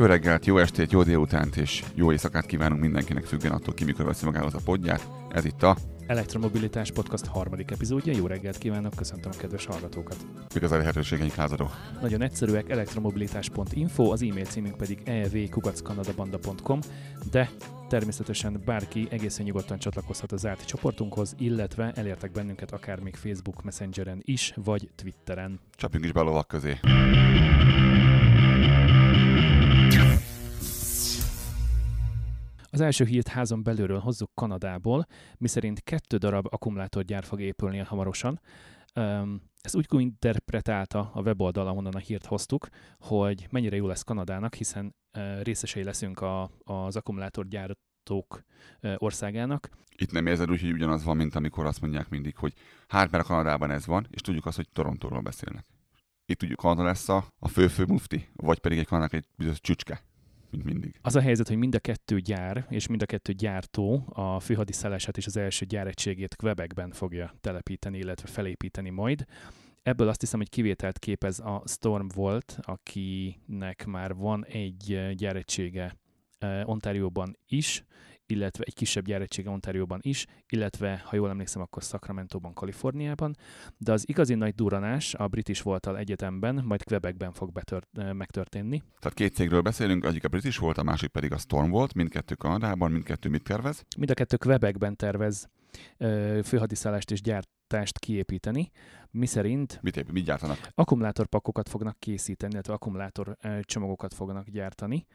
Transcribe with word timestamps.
Jó 0.00 0.06
reggelt, 0.06 0.46
jó 0.46 0.58
estét, 0.58 0.92
jó 0.92 1.02
délutánt 1.02 1.56
és 1.56 1.84
jó 1.94 2.12
éjszakát 2.12 2.46
kívánunk 2.46 2.80
mindenkinek 2.80 3.24
függően 3.24 3.52
attól 3.52 3.74
ki, 3.74 3.84
mikor 3.84 4.04
veszi 4.04 4.24
magához 4.24 4.54
a 4.54 4.58
podját. 4.64 5.08
Ez 5.30 5.44
itt 5.44 5.62
a 5.62 5.76
Elektromobilitás 6.06 6.90
Podcast 6.92 7.26
harmadik 7.26 7.70
epizódja. 7.70 8.12
Jó 8.16 8.26
reggelt 8.26 8.58
kívánok, 8.58 8.94
köszöntöm 8.94 9.30
a 9.34 9.40
kedves 9.40 9.66
hallgatókat. 9.66 10.16
Mik 10.54 10.62
az 10.62 10.72
a 10.72 10.76
lehetőségeink 10.76 11.34
lázadó? 11.34 11.70
Nagyon 12.00 12.22
egyszerűek, 12.22 12.70
elektromobilitás.info, 12.70 14.10
az 14.10 14.22
e-mail 14.22 14.44
címünk 14.44 14.76
pedig 14.76 14.98
evkukackanadabanda.com, 15.04 16.80
de 17.30 17.50
természetesen 17.88 18.62
bárki 18.64 19.08
egészen 19.10 19.44
nyugodtan 19.44 19.78
csatlakozhat 19.78 20.32
a 20.32 20.36
zárt 20.36 20.64
csoportunkhoz, 20.64 21.34
illetve 21.38 21.92
elértek 21.94 22.32
bennünket 22.32 22.72
akár 22.72 23.00
még 23.00 23.16
Facebook 23.16 23.62
Messengeren 23.62 24.20
is, 24.24 24.52
vagy 24.64 24.90
Twitteren. 24.94 25.60
Csapjunk 25.76 26.04
is 26.04 26.12
be 26.12 26.20
a 26.20 26.24
lovak 26.24 26.48
közé. 26.48 26.78
Az 32.72 32.80
első 32.80 33.04
hírt 33.04 33.28
házon 33.28 33.62
belülről 33.62 33.98
hozzuk 33.98 34.30
Kanadából, 34.34 35.06
miszerint 35.38 35.82
kettő 35.82 36.16
darab 36.16 36.46
akkumulátorgyár 36.50 37.24
fog 37.24 37.40
épülni 37.40 37.78
hamarosan. 37.78 38.40
Ezt 39.60 39.76
úgy 39.76 39.86
interpretálta 39.88 41.10
a 41.14 41.20
weboldal, 41.20 41.66
ahonnan 41.66 41.94
a 41.94 41.98
hírt 41.98 42.26
hoztuk, 42.26 42.68
hogy 42.98 43.46
mennyire 43.50 43.76
jó 43.76 43.86
lesz 43.86 44.02
Kanadának, 44.02 44.54
hiszen 44.54 44.94
részesei 45.42 45.82
leszünk 45.82 46.20
a, 46.20 46.50
az 46.64 46.96
akkumulátorgyártók 46.96 48.44
országának. 48.96 49.70
Itt 49.96 50.12
nem 50.12 50.26
érzed 50.26 50.50
úgy, 50.50 50.60
hogy 50.60 50.72
ugyanaz 50.72 51.04
van, 51.04 51.16
mint 51.16 51.34
amikor 51.34 51.66
azt 51.66 51.80
mondják 51.80 52.08
mindig, 52.08 52.36
hogy 52.36 52.54
hát 52.88 53.10
mert 53.10 53.24
a 53.24 53.26
Kanadában 53.26 53.70
ez 53.70 53.86
van, 53.86 54.06
és 54.10 54.20
tudjuk 54.20 54.46
azt, 54.46 54.56
hogy 54.56 54.68
Torontóról 54.72 55.20
beszélnek. 55.20 55.66
Itt 56.26 56.38
tudjuk, 56.38 56.58
Kanada 56.58 56.82
lesz 56.82 57.08
a, 57.08 57.26
a 57.38 57.48
fő-fő 57.48 57.84
mufti, 57.84 58.28
vagy 58.32 58.58
pedig 58.58 58.78
egy 58.78 58.86
Kanadának 58.86 59.14
egy 59.14 59.26
bizonyos 59.36 59.60
csücske 59.60 60.02
mint 60.50 60.64
mindig. 60.64 60.98
Az 61.02 61.16
a 61.16 61.20
helyzet, 61.20 61.48
hogy 61.48 61.56
mind 61.56 61.74
a 61.74 61.78
kettő 61.78 62.20
gyár 62.20 62.66
és 62.68 62.86
mind 62.86 63.02
a 63.02 63.06
kettő 63.06 63.32
gyártó 63.32 64.12
a 64.12 64.40
főhadiszállását 64.40 65.16
és 65.16 65.26
az 65.26 65.36
első 65.36 65.66
gyáregységét 65.66 66.36
Quebecben 66.36 66.90
fogja 66.90 67.34
telepíteni, 67.40 67.98
illetve 67.98 68.28
felépíteni 68.28 68.90
majd. 68.90 69.24
Ebből 69.82 70.08
azt 70.08 70.20
hiszem, 70.20 70.38
hogy 70.38 70.48
kivételt 70.48 70.98
képez 70.98 71.38
a 71.38 71.62
Storm 71.66 72.06
Volt, 72.14 72.58
akinek 72.62 73.86
már 73.86 74.14
van 74.14 74.44
egy 74.44 75.14
gyáregysége 75.14 75.96
eh, 76.38 76.68
Ontárióban 76.68 77.36
is, 77.46 77.84
illetve 78.30 78.64
egy 78.66 78.74
kisebb 78.74 79.04
gyáretsége 79.04 79.50
Ontárióban 79.50 79.98
is, 80.02 80.26
illetve, 80.48 81.02
ha 81.04 81.16
jól 81.16 81.28
emlékszem, 81.28 81.62
akkor 81.62 81.82
Sacramento-ban, 81.82 82.52
Kaliforniában, 82.52 83.36
de 83.78 83.92
az 83.92 84.08
igazi 84.08 84.34
nagy 84.34 84.54
duranás 84.54 85.14
a 85.14 85.28
British 85.28 85.62
Voltal 85.62 85.98
egyetemben, 85.98 86.62
majd 86.64 86.84
Quebecben 86.84 87.32
fog 87.32 87.52
betört, 87.52 88.12
megtörténni. 88.12 88.82
Tehát 88.98 89.16
két 89.16 89.34
cégről 89.34 89.60
beszélünk, 89.60 90.04
egyik 90.04 90.24
a 90.24 90.28
British 90.28 90.60
volt, 90.60 90.78
a 90.78 90.82
másik 90.82 91.08
pedig 91.10 91.32
a 91.32 91.38
Storm 91.38 91.70
volt, 91.70 91.94
mindkettő 91.94 92.34
Kanadában, 92.34 92.90
mindkettő 92.90 93.28
mit 93.28 93.42
tervez? 93.42 93.84
Mind 93.98 94.10
a 94.10 94.14
kettő 94.14 94.36
Quebecben 94.36 94.96
tervez 94.96 95.48
főhadiszállást 96.44 97.10
és 97.10 97.20
gyártást 97.20 97.98
kiépíteni, 97.98 98.70
mi 99.10 99.26
szerint 99.26 99.78
mit, 99.82 99.96
épp, 99.96 100.10
mit 100.10 100.24
gyártanak? 100.24 100.68
Akkumulátorpakokat 100.74 101.68
fognak 101.68 101.98
készíteni, 101.98 102.52
illetve 102.52 102.72
akkumulátor 102.72 103.36
csomagokat 103.62 104.14
fognak 104.14 104.48
gyártani. 104.48 105.06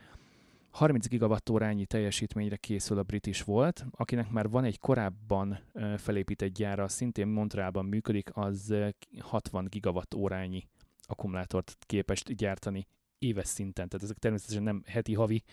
30 0.75 1.08
gigawattórányi 1.08 1.86
teljesítményre 1.86 2.55
készül 2.55 2.97
a 2.97 3.03
British 3.03 3.45
volt, 3.45 3.86
akinek 3.91 4.30
már 4.30 4.49
van 4.49 4.63
egy 4.63 4.80
korábban 4.80 5.59
felépített 5.97 6.53
gyára, 6.53 6.87
szintén 6.87 7.27
Montrealban 7.27 7.86
működik, 7.86 8.30
az 8.33 8.75
60 9.19 9.67
gigawattórányi 9.69 10.67
akkumulátort 11.02 11.77
képes 11.80 12.23
gyártani 12.23 12.87
éves 13.19 13.47
szinten. 13.47 13.87
Tehát 13.87 14.03
ezek 14.03 14.17
természetesen 14.17 14.63
nem 14.63 14.83
heti-havi 14.86 15.43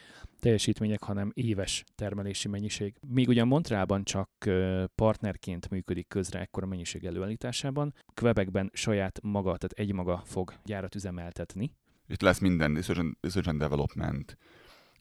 teljesítmények, 0.41 1.03
hanem 1.03 1.31
éves 1.35 1.85
termelési 1.95 2.49
mennyiség. 2.49 2.95
Míg 3.09 3.29
ugyan 3.29 3.47
Montrealban 3.47 4.05
csak 4.05 4.31
partnerként 4.95 5.71
működik 5.71 6.09
közre 6.09 6.41
ekkora 6.41 6.67
mennyiség 6.67 7.05
előállításában, 7.05 7.95
Quebecben 8.15 8.71
saját 8.73 9.21
maga, 9.23 9.57
tehát 9.57 9.73
egy 9.73 9.93
maga 9.93 10.23
fog 10.25 10.55
gyárat 10.65 10.95
üzemeltetni. 10.95 11.75
Itt 12.07 12.21
lesz 12.21 12.39
minden 12.39 12.75
research 12.75 13.49
and 13.49 13.59
development, 13.59 14.37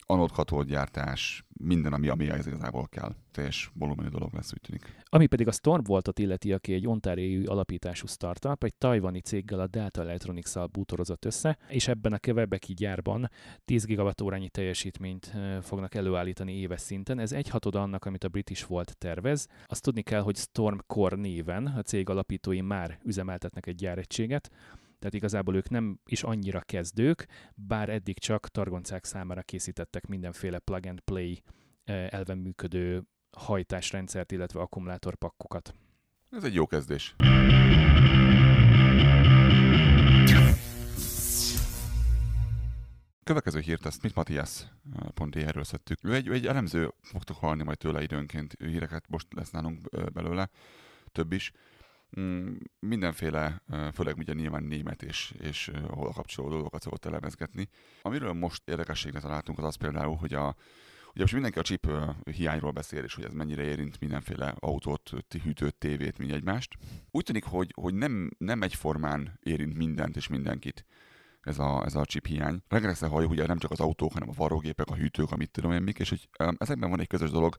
anodkatódgyártás, 0.06 1.44
minden, 1.64 1.92
ami, 1.92 2.08
ami 2.08 2.30
ez 2.30 2.46
igazából 2.46 2.86
kell. 2.88 3.14
Teljes 3.30 3.70
volumenű 3.74 4.08
dolog 4.08 4.34
lesz, 4.34 4.52
úgy 4.52 4.60
tűnik. 4.60 5.02
Ami 5.08 5.26
pedig 5.26 5.48
a 5.48 5.52
Stormvoltot 5.52 6.18
illeti, 6.18 6.52
aki 6.52 6.72
egy 6.72 6.86
ontáriai 6.86 7.44
alapítású 7.44 8.06
startup, 8.06 8.64
egy 8.64 8.74
tajvani 8.74 9.20
céggel 9.20 9.60
a 9.60 9.66
Delta 9.66 10.00
Electronics-szal 10.00 10.66
bútorozott 10.66 11.24
össze, 11.24 11.58
és 11.68 11.88
ebben 11.88 12.12
a 12.12 12.18
Quebeci 12.18 12.74
gyárban 12.74 13.30
10 13.64 13.84
gigawattórányi 13.84 14.48
teljesítményt 14.48 15.32
fognak 15.62 15.94
előállítani 15.94 16.52
éves 16.52 16.80
szinten. 16.80 17.18
Ez 17.18 17.32
egy 17.32 17.48
hatoda 17.48 17.82
annak, 17.82 18.04
amit 18.04 18.24
a 18.24 18.28
British 18.28 18.68
Volt 18.68 18.96
tervez. 18.98 19.48
Azt 19.66 19.82
tudni 19.82 20.02
kell, 20.02 20.20
hogy 20.20 20.36
Stormcore 20.36 21.16
néven 21.16 21.66
a 21.66 21.82
cég 21.82 22.08
alapítói 22.08 22.60
már 22.60 22.98
üzemeltetnek 23.04 23.66
egy 23.66 23.74
gyáregységet, 23.74 24.50
tehát 25.02 25.16
igazából 25.16 25.56
ők 25.56 25.68
nem 25.68 25.98
is 26.04 26.22
annyira 26.22 26.60
kezdők, 26.60 27.26
bár 27.54 27.88
eddig 27.88 28.18
csak 28.18 28.48
targoncák 28.48 29.04
számára 29.04 29.42
készítettek 29.42 30.06
mindenféle 30.06 30.58
plug 30.58 30.86
and 30.86 31.00
play 31.00 31.42
eh, 31.84 32.06
elven 32.08 32.38
működő 32.38 33.02
hajtásrendszert, 33.30 34.32
illetve 34.32 34.60
akkumulátorpakkokat. 34.60 35.74
Ez 36.30 36.44
egy 36.44 36.54
jó 36.54 36.66
kezdés. 36.66 37.14
Következő 43.24 43.60
hírt, 43.60 43.86
ezt 43.86 44.02
mit 44.02 44.14
Matthias 44.14 44.60
eh, 44.60 45.08
pont 45.14 45.36
erről 45.36 45.64
szedtük. 45.64 45.98
Ő 46.04 46.14
egy, 46.14 46.28
egy 46.28 46.46
elemző, 46.46 46.92
fogtok 47.00 47.36
hallani 47.36 47.62
majd 47.62 47.78
tőle 47.78 48.02
időnként 48.02 48.56
híreket, 48.58 49.08
most 49.08 49.26
lesz 49.34 49.50
nálunk 49.50 49.78
eh, 49.90 50.04
belőle, 50.04 50.50
több 51.12 51.32
is. 51.32 51.52
Mm, 52.20 52.54
mindenféle, 52.78 53.62
főleg 53.94 54.16
ugye 54.16 54.32
nyilván 54.32 54.62
német 54.62 55.02
és, 55.02 55.34
és 55.38 55.70
ahol 55.88 56.12
kapcsolódó 56.12 56.54
dolgokat 56.54 56.82
szokott 56.82 57.04
elemezgetni. 57.04 57.68
Amiről 58.02 58.32
most 58.32 58.68
érdekességre 58.68 59.20
találtunk, 59.20 59.58
az 59.58 59.64
az 59.64 59.74
például, 59.74 60.16
hogy 60.16 60.34
a, 60.34 60.56
Ugye 61.14 61.20
most 61.20 61.32
mindenki 61.32 61.58
a 61.58 61.62
chip 61.62 61.88
hiányról 62.30 62.70
beszél, 62.70 63.04
és 63.04 63.14
hogy 63.14 63.24
ez 63.24 63.32
mennyire 63.32 63.62
érint 63.62 64.00
mindenféle 64.00 64.54
autót, 64.58 65.10
hűtőt, 65.42 65.74
tévét, 65.74 66.18
mind 66.18 66.30
egymást. 66.30 66.76
Úgy 67.10 67.24
tűnik, 67.24 67.44
hogy, 67.44 67.72
hogy 67.74 67.94
nem, 67.94 68.30
nem 68.38 68.62
egyformán 68.62 69.38
érint 69.42 69.76
mindent 69.76 70.16
és 70.16 70.28
mindenkit 70.28 70.84
ez 71.40 71.58
a, 71.58 71.84
ez 71.84 71.94
a 71.94 72.04
chip 72.04 72.26
hiány. 72.26 72.62
Rengeteg 72.68 73.10
halljuk, 73.10 73.30
ugye 73.30 73.46
nem 73.46 73.58
csak 73.58 73.70
az 73.70 73.80
autók, 73.80 74.12
hanem 74.12 74.28
a 74.28 74.34
varrógépek, 74.36 74.86
a 74.90 74.94
hűtők, 74.94 75.30
amit 75.30 75.50
tudom 75.50 75.72
én 75.72 75.82
mik, 75.82 75.98
és 75.98 76.08
hogy 76.08 76.28
ezekben 76.58 76.90
van 76.90 77.00
egy 77.00 77.06
közös 77.06 77.30
dolog, 77.30 77.56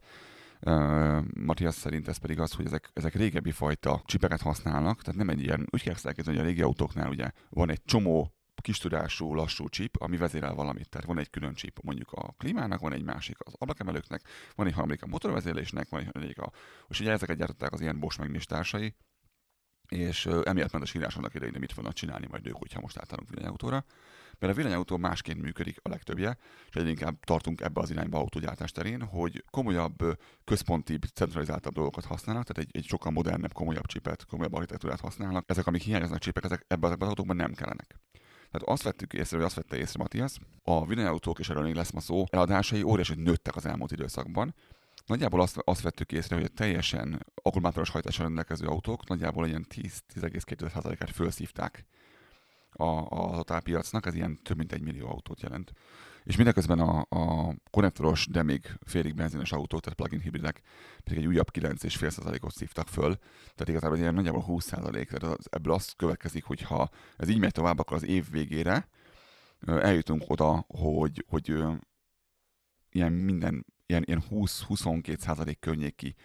Uh, 0.66 1.24
Matthias 1.35 1.75
szerint 1.75 2.07
ez 2.07 2.18
pedig 2.18 2.40
az, 2.40 2.53
hogy 2.53 2.66
ezek, 2.66 2.90
ezek 2.94 3.13
régebbi 3.13 3.51
fajta 3.51 4.01
csipeket 4.06 4.41
használnak, 4.41 5.01
tehát 5.01 5.19
nem 5.19 5.29
egy 5.29 5.41
ilyen, 5.41 5.68
úgy 5.69 5.84
kell 5.84 5.96
elképzelni, 6.03 6.40
hogy 6.40 6.47
a 6.47 6.50
régi 6.50 6.62
autóknál 6.62 7.09
ugye 7.09 7.31
van 7.50 7.69
egy 7.69 7.81
csomó 7.85 8.34
kis 8.63 8.78
tudású, 8.78 9.34
lassú 9.34 9.69
csip, 9.69 9.96
ami 10.01 10.18
vezérel 10.18 10.53
valamit. 10.53 10.90
Tehát 10.90 11.07
van 11.07 11.19
egy 11.19 11.29
külön 11.29 11.53
csip 11.53 11.79
mondjuk 11.81 12.12
a 12.12 12.34
klímának, 12.38 12.79
van 12.79 12.94
egy 12.94 13.03
másik 13.03 13.38
az 13.40 13.53
ablakemelőknek, 13.57 14.22
van 14.56 14.68
egy 14.68 14.74
harmadik 14.74 15.03
a 15.03 15.07
motorvezérlésnek, 15.07 15.90
van 15.90 16.00
egy 16.00 16.06
harmadik 16.06 16.40
a... 16.40 16.51
És 16.88 17.00
ugye 17.00 17.12
ezeket 17.12 17.38
gyártották 17.38 17.72
az 17.72 17.81
ilyen 17.81 18.00
Bosch 18.00 18.19
meg 18.19 18.44
társai, 18.44 18.95
és 19.90 20.25
emiatt 20.25 20.71
ment 20.71 20.83
a 20.83 20.88
sírás 20.88 21.16
annak 21.16 21.33
idején, 21.33 21.56
mit 21.59 21.71
fognak 21.71 21.94
csinálni 21.94 22.27
majd 22.30 22.48
ők, 22.48 22.56
hogyha 22.56 22.81
most 22.81 22.98
átállunk 22.98 23.30
villanyautóra 23.30 23.86
mert 24.39 24.53
a 24.53 24.56
villanyautó 24.56 24.97
másként 24.97 25.41
működik 25.41 25.80
a 25.81 25.89
legtöbbje, 25.89 26.38
és 26.69 26.75
egyre 26.75 26.89
inkább 26.89 27.19
tartunk 27.19 27.62
ebbe 27.62 27.81
az 27.81 27.89
irányba 27.89 28.18
autógyártás 28.18 28.71
terén, 28.71 29.01
hogy 29.01 29.44
komolyabb, 29.50 30.18
központi, 30.44 31.00
centralizáltabb 31.13 31.74
dolgokat 31.74 32.06
használnak, 32.06 32.45
tehát 32.45 32.69
egy, 32.69 32.77
egy 32.77 32.88
sokkal 32.88 33.12
modernebb, 33.12 33.53
komolyabb 33.53 33.85
csipet, 33.85 34.25
komolyabb 34.25 34.53
architektúrát 34.53 35.00
használnak. 35.00 35.50
Ezek, 35.50 35.68
amik 35.68 35.81
hiányoznak 35.81 36.19
csipek, 36.19 36.44
ezek 36.44 36.65
ebben 36.68 36.91
az 36.91 37.07
autókban 37.07 37.35
nem 37.35 37.53
kellenek. 37.53 38.00
Tehát 38.51 38.68
azt 38.68 38.83
vettük 38.83 39.13
észre, 39.13 39.38
hogy 39.38 39.45
azt 39.45 39.56
vette 39.56 39.77
észre 39.77 40.00
Matthias, 40.00 40.38
a 40.63 40.85
villanyautók, 40.85 41.39
és 41.39 41.50
erről 41.50 41.63
még 41.63 41.75
lesz 41.75 41.91
ma 41.91 42.00
szó, 42.00 42.24
eladásai 42.30 42.83
óriási 42.83 43.13
nőttek 43.15 43.56
az 43.56 43.65
elmúlt 43.65 43.91
időszakban, 43.91 44.53
Nagyjából 45.06 45.41
azt, 45.41 45.57
azt 45.63 45.81
vettük 45.81 46.12
észre, 46.12 46.35
hogy 46.35 46.44
a 46.44 46.47
teljesen 46.47 47.25
akkumulátoros 47.35 47.89
hajtással 47.89 48.25
rendelkező 48.25 48.68
autók 48.68 49.07
nagyjából 49.07 49.47
ilyen 49.47 49.65
10-10,2%-át 49.69 51.12
felszívták 51.12 51.85
a, 52.74 53.08
a 53.10 53.36
totálpiacnak, 53.36 54.06
ez 54.06 54.16
ilyen 54.16 54.40
több 54.44 54.58
mint 54.58 54.72
egy 54.72 54.81
millió 54.81 55.10
autót 55.10 55.42
jelent. 55.42 55.74
És 56.24 56.36
mindeközben 56.36 56.80
a, 56.80 57.06
a 57.10 57.56
konnektoros, 57.72 58.28
de 58.28 58.44
még 58.44 58.78
félig 58.81 59.16
benzines 59.16 59.52
autók, 59.52 59.80
tehát 59.81 59.98
plug-in 59.98 60.20
hibridek 60.20 60.62
pedig 61.04 61.20
egy 61.20 61.25
újabb 61.25 61.52
9,5%-ot 61.52 62.54
szívtak 62.54 62.88
föl. 62.88 63.16
Tehát 63.16 63.68
igazából 63.68 63.98
ilyen 63.98 64.14
nagyjából 64.14 64.46
20%, 64.48 64.92
tehát 64.92 65.38
az, 65.38 65.48
ebből 65.50 65.74
azt 65.74 65.96
következik, 65.96 66.44
hogy 66.44 66.62
ha 66.62 66.90
ez 67.18 67.30
így 67.30 67.40
megy 67.40 67.52
tovább, 67.52 67.80
akkor 67.80 67.98
az 67.98 68.06
év 68.06 68.30
végére 68.30 68.88
eljutunk 69.66 70.24
oda, 70.28 70.66
hogy, 70.68 71.26
hogy 71.30 71.64
ilyen 72.90 73.12
minden, 73.12 73.66
ilyen, 73.86 74.04
ilyen 74.06 74.24
20-22% 74.30 75.56
környéki 75.60 76.16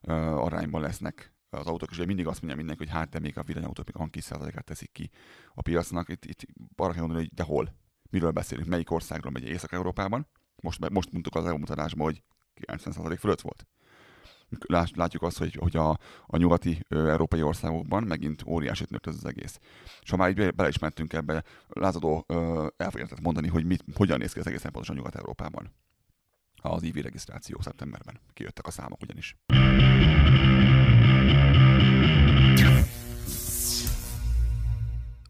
arányban 0.00 0.80
lesznek 0.80 1.31
az 1.58 1.66
autók, 1.66 1.90
és 1.90 1.96
ugye 1.96 2.06
mindig 2.06 2.26
azt 2.26 2.38
mondja 2.42 2.56
mindenki, 2.58 2.84
hogy 2.84 2.92
hát 2.92 3.08
de 3.08 3.18
még 3.18 3.38
a 3.38 3.42
villanyautók 3.42 3.86
még 3.86 3.96
a 3.96 4.10
kis 4.10 4.24
százalékát 4.24 4.64
teszik 4.64 4.92
ki 4.92 5.10
a 5.54 5.62
piacnak. 5.62 6.08
Itt, 6.08 6.24
itt 6.24 6.40
arra 6.76 6.92
kell 6.92 7.00
mondani, 7.00 7.20
hogy 7.20 7.34
de 7.34 7.42
hol. 7.42 7.74
miről 8.10 8.30
beszélünk, 8.30 8.68
melyik 8.68 8.90
országról 8.90 9.32
megy 9.32 9.44
Észak-Európában. 9.44 10.26
Most, 10.62 10.90
most 10.90 11.12
mondtuk 11.12 11.34
az 11.34 11.46
EU 11.46 11.58
mutatásban, 11.58 12.04
hogy 12.04 12.22
90% 12.66 13.16
fölött 13.18 13.40
volt. 13.40 13.66
Látjuk 14.94 15.22
azt, 15.22 15.38
hogy, 15.38 15.54
hogy 15.54 15.76
a, 15.76 15.90
a 16.26 16.36
nyugati 16.36 16.84
ö, 16.88 17.10
európai 17.10 17.42
országokban 17.42 18.02
megint 18.02 18.42
óriási 18.46 18.84
nőtt 18.88 19.06
ez 19.06 19.14
az 19.14 19.24
egész. 19.24 19.58
És 20.00 20.10
ha 20.10 20.16
már 20.16 20.30
így 20.30 20.54
bele 20.54 20.68
is 20.68 20.78
mentünk 20.78 21.12
ebbe, 21.12 21.44
lázadó 21.68 22.24
el 22.76 22.92
mondani, 23.22 23.48
hogy 23.48 23.64
mit, 23.64 23.84
hogyan 23.94 24.18
néz 24.18 24.32
ki 24.32 24.38
az 24.38 24.46
egészen 24.46 24.70
pontosan 24.70 24.96
Nyugat-Európában. 24.96 25.72
Az 26.62 26.82
IV 26.82 26.94
regisztráció 26.94 27.60
szeptemberben. 27.60 28.20
Kijöttek 28.32 28.66
a 28.66 28.70
számok 28.70 29.02
ugyanis. 29.02 29.36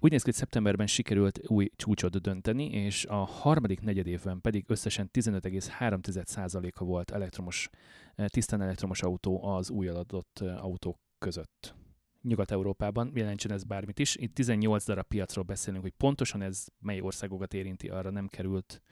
Úgy 0.04 0.10
néz 0.10 0.22
ki, 0.22 0.30
hogy 0.30 0.38
szeptemberben 0.38 0.86
sikerült 0.86 1.40
új 1.48 1.70
csúcsot 1.76 2.20
dönteni, 2.20 2.64
és 2.64 3.04
a 3.04 3.14
harmadik 3.14 3.80
negyedévben 3.80 4.40
pedig 4.40 4.64
összesen 4.68 5.10
15,3%-a 5.12 6.84
volt 6.84 7.10
elektromos, 7.10 7.68
eh, 8.14 8.26
tisztán 8.28 8.62
elektromos 8.62 9.02
autó 9.02 9.44
az 9.44 9.70
új 9.70 9.88
adott 9.88 10.38
eh, 10.40 10.64
autók 10.64 10.98
között. 11.18 11.74
Nyugat-Európában, 12.22 13.12
jelentsen 13.14 13.52
ez 13.52 13.64
bármit 13.64 13.98
is. 13.98 14.16
Itt 14.16 14.34
18 14.34 14.84
darab 14.84 15.06
piacról 15.06 15.44
beszélünk, 15.44 15.82
hogy 15.82 15.94
pontosan 15.96 16.42
ez 16.42 16.66
mely 16.78 17.00
országokat 17.00 17.54
érinti, 17.54 17.88
arra 17.88 18.10
nem 18.10 18.28
került 18.28 18.82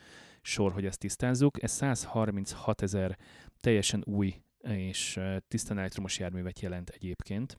sor, 0.42 0.72
hogy 0.72 0.84
ezt 0.84 0.98
tisztázzuk. 0.98 1.62
Ez 1.62 1.70
136 1.70 2.82
ezer 2.82 3.18
teljesen 3.60 4.02
új 4.06 4.42
és 4.62 5.20
tisztán 5.48 5.78
elektromos 5.78 6.18
járművet 6.18 6.60
jelent 6.60 6.88
egyébként. 6.88 7.58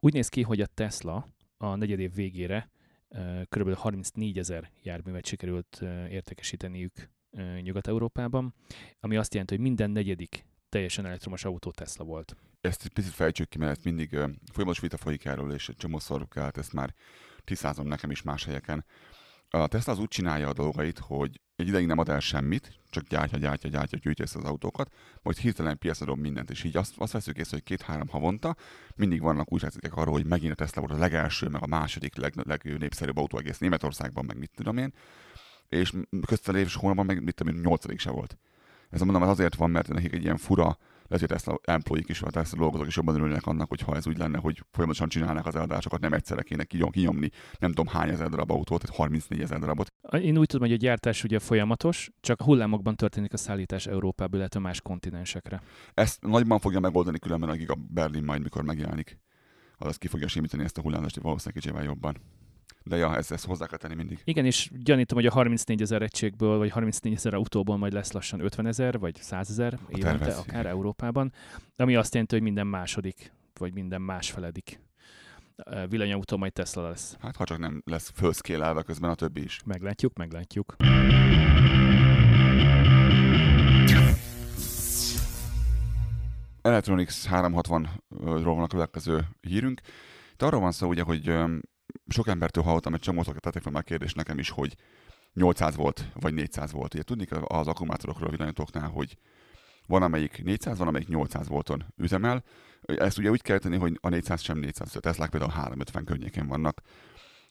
Úgy 0.00 0.12
néz 0.12 0.28
ki, 0.28 0.42
hogy 0.42 0.60
a 0.60 0.66
Tesla 0.66 1.26
a 1.56 1.74
negyedév 1.74 2.14
végére 2.14 2.70
kb. 3.48 3.74
34 3.74 4.38
ezer 4.38 4.70
járművet 4.82 5.26
sikerült 5.26 5.80
értékesíteniük 6.10 7.10
Nyugat-Európában, 7.60 8.54
ami 9.00 9.16
azt 9.16 9.32
jelenti, 9.32 9.54
hogy 9.54 9.64
minden 9.64 9.90
negyedik 9.90 10.46
teljesen 10.68 11.06
elektromos 11.06 11.44
autó 11.44 11.70
Tesla 11.70 12.04
volt. 12.04 12.36
Ezt 12.60 12.84
egy 12.84 12.92
picit 12.92 13.12
fejtsük 13.12 13.48
ki, 13.48 13.58
mert 13.58 13.84
mindig 13.84 14.08
folyamatos 14.52 14.80
vita 14.80 14.96
folyik 14.96 15.24
erről, 15.24 15.52
és 15.52 15.70
csomószor 15.76 16.28
kellett 16.28 16.56
ezt 16.56 16.72
már 16.72 16.94
tisztázom 17.44 17.86
nekem 17.86 18.10
is 18.10 18.22
más 18.22 18.44
helyeken. 18.44 18.84
A 19.54 19.66
Tesla 19.66 19.92
az 19.92 19.98
úgy 19.98 20.08
csinálja 20.08 20.48
a 20.48 20.52
dolgait, 20.52 20.98
hogy 20.98 21.40
egy 21.56 21.68
ideig 21.68 21.86
nem 21.86 21.98
ad 21.98 22.08
el 22.08 22.20
semmit, 22.20 22.80
csak 22.90 23.04
gyártja, 23.04 23.38
gyártja, 23.38 23.70
gyártja, 23.70 23.98
gyűjtje 23.98 24.24
ezt 24.24 24.36
az 24.36 24.44
autókat, 24.44 24.94
majd 25.22 25.36
hirtelen 25.36 25.78
piacadom 25.78 26.20
mindent, 26.20 26.50
és 26.50 26.64
így 26.64 26.76
azt, 26.76 26.94
azt 26.96 27.12
veszük 27.12 27.36
észre, 27.36 27.56
hogy 27.56 27.62
két-három 27.62 28.08
havonta 28.08 28.56
mindig 28.94 29.20
vannak 29.20 29.52
újságcikkek 29.52 29.96
arról, 29.96 30.12
hogy 30.12 30.26
megint 30.26 30.52
a 30.52 30.54
Tesla 30.54 30.80
volt 30.80 30.92
a 30.92 30.98
legelső, 30.98 31.48
meg 31.48 31.62
a 31.62 31.66
második 31.66 32.16
leg, 32.16 32.32
legnépszerűbb 32.36 33.16
autó 33.16 33.38
egész 33.38 33.58
Németországban, 33.58 34.24
meg 34.24 34.38
mit 34.38 34.50
tudom 34.54 34.76
én, 34.76 34.92
és 35.68 35.92
közben 36.26 36.66
hónapban 36.74 37.06
meg 37.06 37.22
mit 37.22 37.34
tudom 37.34 37.54
én, 37.54 37.60
nyolcadik 37.60 37.98
se 37.98 38.10
volt. 38.10 38.38
Ez 38.90 39.00
mondom, 39.00 39.22
az 39.22 39.28
azért 39.28 39.54
van, 39.54 39.70
mert 39.70 39.88
nekik 39.88 40.12
egy 40.12 40.22
ilyen 40.22 40.36
fura 40.36 40.78
lehet, 41.08 41.28
hogy 41.28 41.28
Tesla 41.28 41.58
employik 41.62 42.08
is, 42.08 42.18
vagy 42.18 42.32
Tesla 42.32 42.58
dolgozók 42.58 42.86
is 42.86 42.96
jobban 42.96 43.14
örülnek 43.14 43.46
annak, 43.46 43.68
hogyha 43.68 43.96
ez 43.96 44.06
úgy 44.06 44.18
lenne, 44.18 44.38
hogy 44.38 44.64
folyamatosan 44.70 45.08
csinálnak 45.08 45.46
az 45.46 45.56
eladásokat, 45.56 46.00
nem 46.00 46.12
egyszerre 46.12 46.42
kéne 46.42 46.64
kinyomni, 46.64 47.30
nem 47.58 47.72
tudom 47.72 47.86
hány 47.86 48.08
ezer 48.08 48.28
darab 48.28 48.50
autót, 48.50 48.80
tehát 48.80 48.96
34 48.96 49.40
ezer 49.40 49.58
darabot. 49.58 49.92
Én 50.10 50.38
úgy 50.38 50.46
tudom, 50.46 50.66
hogy 50.66 50.76
a 50.76 50.80
gyártás 50.80 51.24
ugye 51.24 51.38
folyamatos, 51.38 52.10
csak 52.20 52.40
a 52.40 52.44
hullámokban 52.44 52.96
történik 52.96 53.32
a 53.32 53.36
szállítás 53.36 53.86
Európából, 53.86 54.38
illetve 54.38 54.60
más 54.60 54.80
kontinensekre. 54.80 55.62
Ezt 55.94 56.22
nagyban 56.22 56.58
fogja 56.58 56.80
megoldani 56.80 57.18
különben 57.18 57.48
a 57.48 57.54
Giga 57.54 57.74
Berlin 57.88 58.24
majd, 58.24 58.42
mikor 58.42 58.62
megjelenik. 58.62 59.18
Az 59.76 59.96
ki 59.96 60.06
fogja 60.06 60.28
simítani 60.28 60.64
ezt 60.64 60.78
a 60.78 60.82
hullámozást 60.82 61.20
valószínűleg 61.20 61.62
kicsivel 61.62 61.84
jobban. 61.84 62.16
De 62.86 62.96
ja, 62.96 63.16
ezt, 63.16 63.32
ezt 63.32 63.46
hozzá 63.46 63.66
kell 63.66 63.78
tenni 63.78 63.94
mindig. 63.94 64.20
Igen, 64.24 64.44
és 64.44 64.70
gyanítom, 64.72 65.18
hogy 65.18 65.26
a 65.26 65.32
34 65.32 65.82
ezer 65.82 66.02
egységből, 66.02 66.58
vagy 66.58 66.70
34 66.70 67.12
ezer 67.12 67.34
autóból 67.34 67.76
majd 67.76 67.92
lesz 67.92 68.12
lassan 68.12 68.40
50 68.40 68.66
ezer, 68.66 68.98
vagy 68.98 69.16
100 69.16 69.50
ezer 69.50 69.78
évente, 69.88 70.18
tervez, 70.18 70.38
akár 70.38 70.60
igen. 70.60 70.72
Európában, 70.72 71.32
ami 71.76 71.96
azt 71.96 72.12
jelenti, 72.12 72.34
hogy 72.34 72.44
minden 72.44 72.66
második, 72.66 73.32
vagy 73.58 73.72
minden 73.72 74.02
másfeledik 74.02 74.80
villanyautó 75.88 76.36
majd 76.36 76.52
Tesla 76.52 76.88
lesz. 76.88 77.16
Hát 77.20 77.36
ha 77.36 77.44
csak 77.44 77.58
nem 77.58 77.82
lesz 77.84 78.12
fölszkélelve 78.14 78.82
közben 78.82 79.10
a 79.10 79.14
többi 79.14 79.42
is. 79.42 79.60
Meglátjuk, 79.64 80.16
meglátjuk. 80.16 80.76
Electronics 86.62 87.14
360-ról 87.30 88.42
van 88.44 88.62
a 88.62 88.66
következő 88.66 89.28
hírünk. 89.40 89.80
Itt 90.32 90.42
arról 90.42 90.60
van 90.60 90.72
szó 90.72 90.88
ugye, 90.88 91.02
hogy 91.02 91.32
sok 92.08 92.26
embertől 92.26 92.64
hallottam 92.64 92.94
egy 92.94 93.00
csomót, 93.00 93.40
tették 93.40 93.62
fel 93.62 93.72
már 93.72 93.84
kérdés 93.84 94.14
nekem 94.14 94.38
is, 94.38 94.50
hogy 94.50 94.76
800 95.34 95.76
volt, 95.76 96.04
vagy 96.14 96.34
400 96.34 96.72
volt. 96.72 96.94
Ugye 96.94 97.02
tudni 97.02 97.26
az 97.44 97.66
akkumulátorokról 97.66 98.28
a 98.28 98.30
villanyautóknál, 98.30 98.88
hogy 98.88 99.18
van 99.86 100.02
amelyik 100.02 100.44
400, 100.44 100.78
van 100.78 100.88
amelyik 100.88 101.08
800 101.08 101.48
volton 101.48 101.84
üzemel. 101.96 102.44
Ezt 102.82 103.18
ugye 103.18 103.30
úgy 103.30 103.42
kell 103.42 103.58
tenni, 103.58 103.76
hogy 103.76 103.98
a 104.00 104.08
400 104.08 104.40
sem 104.40 104.58
400, 104.58 104.96
a 104.96 105.00
Teslák 105.00 105.30
például 105.30 105.52
350 105.52 106.04
környékén 106.04 106.46
vannak, 106.46 106.80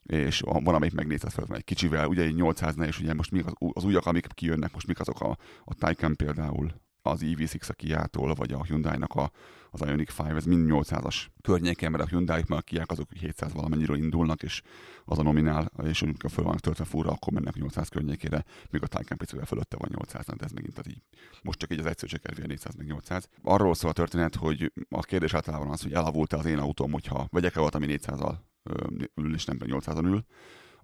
és 0.04 0.40
van 0.40 0.76
amelyik 0.76 0.94
meg 0.94 1.08
400 1.08 1.34
fölött 1.34 1.50
van 1.50 1.58
egy 1.58 1.64
kicsivel, 1.64 2.08
ugye 2.08 2.30
800 2.30 2.76
ne, 2.76 2.88
és 2.88 3.00
ugye 3.00 3.14
most 3.14 3.32
mik 3.32 3.46
az, 3.46 3.54
az 3.74 3.84
újak, 3.84 4.06
amik 4.06 4.28
kijönnek, 4.28 4.74
most 4.74 4.88
mik 4.88 5.00
azok 5.00 5.22
a, 5.22 5.38
a 5.64 5.74
Taycan 5.74 6.16
például, 6.16 6.72
az 7.04 7.22
EV6 7.24 7.70
a 7.70 7.74
Kia-tól, 7.74 8.34
vagy 8.34 8.52
a 8.52 8.64
Hyundai-nak 8.64 9.14
a, 9.14 9.32
az 9.72 9.82
Ioniq 9.82 10.12
5, 10.20 10.36
ez 10.36 10.46
mind 10.46 10.70
800-as 10.72 11.26
környéken, 11.42 11.92
mert 11.92 12.04
a 12.04 12.08
Hyundai-k, 12.08 12.48
meg 12.48 12.58
a 12.58 12.62
Kia 12.62 12.84
azok 12.88 13.14
700 13.14 13.54
valamennyiről 13.54 13.98
indulnak, 13.98 14.44
és 14.44 14.62
az 15.06 15.20
a 15.20 15.24
nominál, 15.24 15.72
és 15.84 16.02
amikor 16.02 16.32
föl 16.32 16.44
van 16.44 16.58
töltve 16.58 16.84
fúra, 16.84 17.12
akkor 17.12 17.34
mennek 17.34 17.56
800 17.56 17.90
környékére, 17.90 18.44
míg 18.70 18.84
a 18.84 18.88
Taycan 18.88 19.18
picivel 19.18 19.46
fölötte 19.46 19.78
van 19.78 19.90
800, 19.94 20.26
de 20.26 20.46
ez 20.46 20.52
megint 20.52 20.74
tehát 20.74 20.88
így, 20.88 21.02
most 21.42 21.60
csak 21.60 21.72
így 21.72 21.80
az 21.80 21.86
egyszerű 21.86 22.18
csak 22.18 22.48
400 22.48 22.76
meg 22.76 22.86
800. 22.86 23.30
Arról 23.44 23.74
szól 23.74 23.90
a 23.90 23.94
történet, 23.94 24.36
hogy 24.36 24.72
a 24.90 25.02
kérdés 25.02 25.34
általában 25.34 25.70
az, 25.70 25.82
hogy 25.82 25.94
elavult-e 25.94 26.38
az 26.38 26.46
én 26.46 26.58
autóm, 26.58 26.92
hogyha 26.92 27.28
vegyek-e 27.32 27.60
volt, 27.60 27.76
ami 27.76 27.86
400-al 27.90 28.36
ül, 29.16 29.34
és 29.34 29.46
nem 29.46 29.58
800-an 29.60 30.06
ül. 30.06 30.26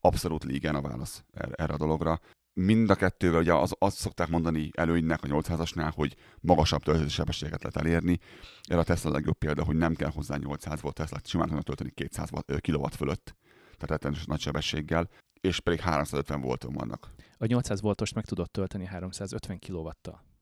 Abszolút 0.01 0.43
igen 0.43 0.75
a 0.75 0.81
válasz 0.81 1.23
erre 1.33 1.73
a 1.73 1.77
dologra 1.77 2.19
mind 2.65 2.89
a 2.89 2.95
kettővel, 2.95 3.39
ugye 3.39 3.53
az, 3.53 3.75
azt 3.79 3.97
szokták 3.97 4.27
mondani 4.29 4.69
előnynek 4.73 5.23
a 5.23 5.27
800-asnál, 5.27 5.91
hogy 5.95 6.15
magasabb 6.39 6.83
töltési 6.83 7.09
sebességet 7.09 7.63
lehet 7.63 7.77
elérni. 7.77 8.19
Erre 8.63 8.79
a 8.79 8.83
Tesla 8.83 9.11
legjobb 9.11 9.37
példa, 9.37 9.63
hogy 9.63 9.75
nem 9.75 9.95
kell 9.95 10.11
hozzá 10.11 10.37
800 10.37 10.81
volt 10.81 10.95
Tesla, 10.95 11.19
simán 11.23 11.47
tudnak 11.47 11.65
tölteni 11.65 11.91
200 11.91 12.29
kW 12.61 12.87
fölött, 12.87 13.35
tehát 13.61 13.89
rettenetes 13.89 14.25
nagy 14.25 14.39
sebességgel, 14.39 15.09
és 15.41 15.59
pedig 15.59 15.79
350 15.79 16.41
volton 16.41 16.73
vannak. 16.73 17.09
A 17.37 17.45
800 17.45 17.81
voltost 17.81 18.15
meg 18.15 18.25
tudott 18.25 18.51
tölteni 18.51 18.85
350 18.85 19.59
kw 19.59 19.89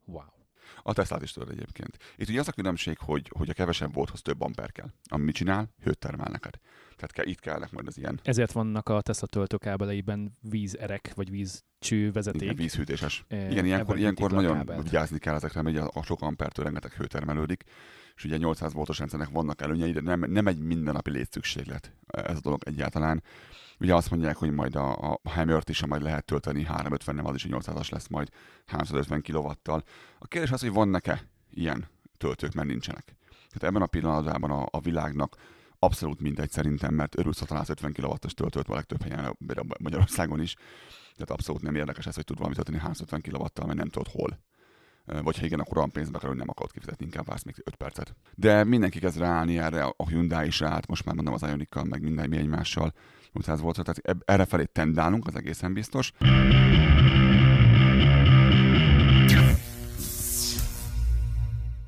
Wow. 0.05 0.37
A 0.83 0.93
Teslát 0.93 1.21
is 1.21 1.31
tudod 1.31 1.50
egyébként. 1.50 1.97
Itt 2.15 2.29
ugye 2.29 2.39
az 2.39 2.47
a 2.47 2.51
különbség, 2.51 2.97
hogy, 3.00 3.31
hogy 3.38 3.50
a 3.50 3.53
kevesebb 3.53 3.93
volthoz 3.93 4.21
több 4.21 4.41
amper 4.41 4.71
kell. 4.71 4.89
Ami 5.09 5.24
mit 5.24 5.36
csinál? 5.36 5.69
Hőt 5.83 5.97
termel 5.97 6.29
neked. 6.31 6.59
Tehát 6.95 7.12
kell, 7.12 7.25
itt 7.25 7.39
kellnek 7.39 7.71
majd 7.71 7.88
az 7.88 7.97
ilyen. 7.97 8.19
Ezért 8.24 8.51
vannak 8.51 8.89
a 8.89 9.01
Tesla 9.01 9.27
töltőkábeleiben 9.27 10.31
vízerek, 10.41 11.12
vagy 11.15 11.29
vízcső 11.29 12.12
vezeték. 12.12 12.41
Igen, 12.41 12.55
vízhűtéses. 12.55 13.25
E, 13.27 13.51
Igen, 13.51 13.65
ilyenkor, 13.65 13.97
ilyenkor 13.97 14.31
nagyon 14.31 14.71
vigyázni 14.83 15.19
kell 15.19 15.36
ezekre, 15.36 15.62
mert 15.62 15.77
a, 15.77 15.89
a 15.93 16.03
sok 16.03 16.21
ampertől 16.21 16.65
rengeteg 16.65 16.91
hő 16.91 17.05
termelődik, 17.05 17.63
és 18.17 18.24
ugye 18.24 18.38
800 18.38 18.74
voltos 18.74 18.97
rendszernek 18.97 19.29
vannak 19.29 19.62
előnyei, 19.62 19.91
de 19.91 20.01
nem, 20.01 20.19
nem 20.19 20.47
egy 20.47 20.59
mindennapi 20.59 21.12
létszükséglet 21.12 21.93
ez 22.07 22.38
a 22.38 22.41
dolog 22.41 22.62
egyáltalán. 22.65 23.24
Ugye 23.79 23.95
azt 23.95 24.09
mondják, 24.09 24.36
hogy 24.36 24.51
majd 24.51 24.75
a, 24.75 25.12
a 25.12 25.19
Hammert 25.24 25.69
is 25.69 25.86
majd 25.86 26.01
lehet 26.01 26.25
tölteni 26.25 26.63
350, 26.63 27.15
nem 27.15 27.25
az 27.25 27.36
is 27.36 27.45
800-as 27.50 27.91
lesz 27.91 28.07
majd 28.07 28.29
350 28.65 29.21
kW-tal. 29.21 29.83
A 30.19 30.27
kérdés 30.27 30.51
az, 30.51 30.62
hogy 30.62 30.71
vannak-e 30.71 31.21
ilyen 31.50 31.88
töltők, 32.17 32.53
mert 32.53 32.67
nincsenek. 32.67 33.15
Tehát 33.47 33.63
ebben 33.63 33.81
a 33.81 33.86
pillanatban 33.86 34.51
a, 34.51 34.65
a 34.69 34.79
világnak 34.79 35.36
abszolút 35.79 36.21
mindegy 36.21 36.51
szerintem, 36.51 36.93
mert 36.93 37.17
örülsz, 37.17 37.39
ha 37.39 37.45
találsz 37.45 37.69
50 37.69 37.93
kW-os 37.93 38.33
töltőt 38.33 38.67
a 38.67 38.74
legtöbb 38.74 39.01
helyen, 39.01 39.38
Magyarországon 39.79 40.41
is. 40.41 40.55
Tehát 41.13 41.31
abszolút 41.31 41.62
nem 41.62 41.75
érdekes 41.75 42.05
ez, 42.05 42.15
hogy 42.15 42.24
tud 42.24 42.38
valamit 42.38 42.57
tölteni 42.57 42.77
350 42.77 43.21
kW-tal, 43.21 43.65
mert 43.65 43.77
nem 43.77 43.89
tudod 43.89 44.07
hol. 44.07 44.39
Vagy 45.07 45.39
ha 45.39 45.45
igen, 45.45 45.59
akkor 45.59 45.77
olyan 45.77 45.91
pénzbe 45.91 46.19
kell, 46.19 46.29
hogy 46.29 46.37
nem 46.37 46.49
akarod 46.49 46.71
kifizetni, 46.71 47.05
inkább 47.05 47.25
vársz 47.25 47.43
még 47.43 47.55
5 47.63 47.75
percet. 47.75 48.15
De 48.35 48.63
mindenki 48.63 48.99
kezd 48.99 49.17
ráállni 49.17 49.57
erre, 49.57 49.83
a 49.83 50.07
Hyundai 50.07 50.47
is 50.47 50.59
ráállt, 50.59 50.87
most 50.87 51.05
már 51.05 51.15
mondom 51.15 51.33
az 51.33 51.41
Ionikkal, 51.41 51.83
meg 51.83 52.01
minden 52.01 52.29
mi 52.29 52.37
egymással 52.37 52.93
800 53.33 53.61
volt, 53.61 53.83
tehát 53.83 54.21
erre 54.25 54.45
felé 54.45 54.63
tendálunk, 54.63 55.27
az 55.27 55.35
egészen 55.35 55.73
biztos. 55.73 56.13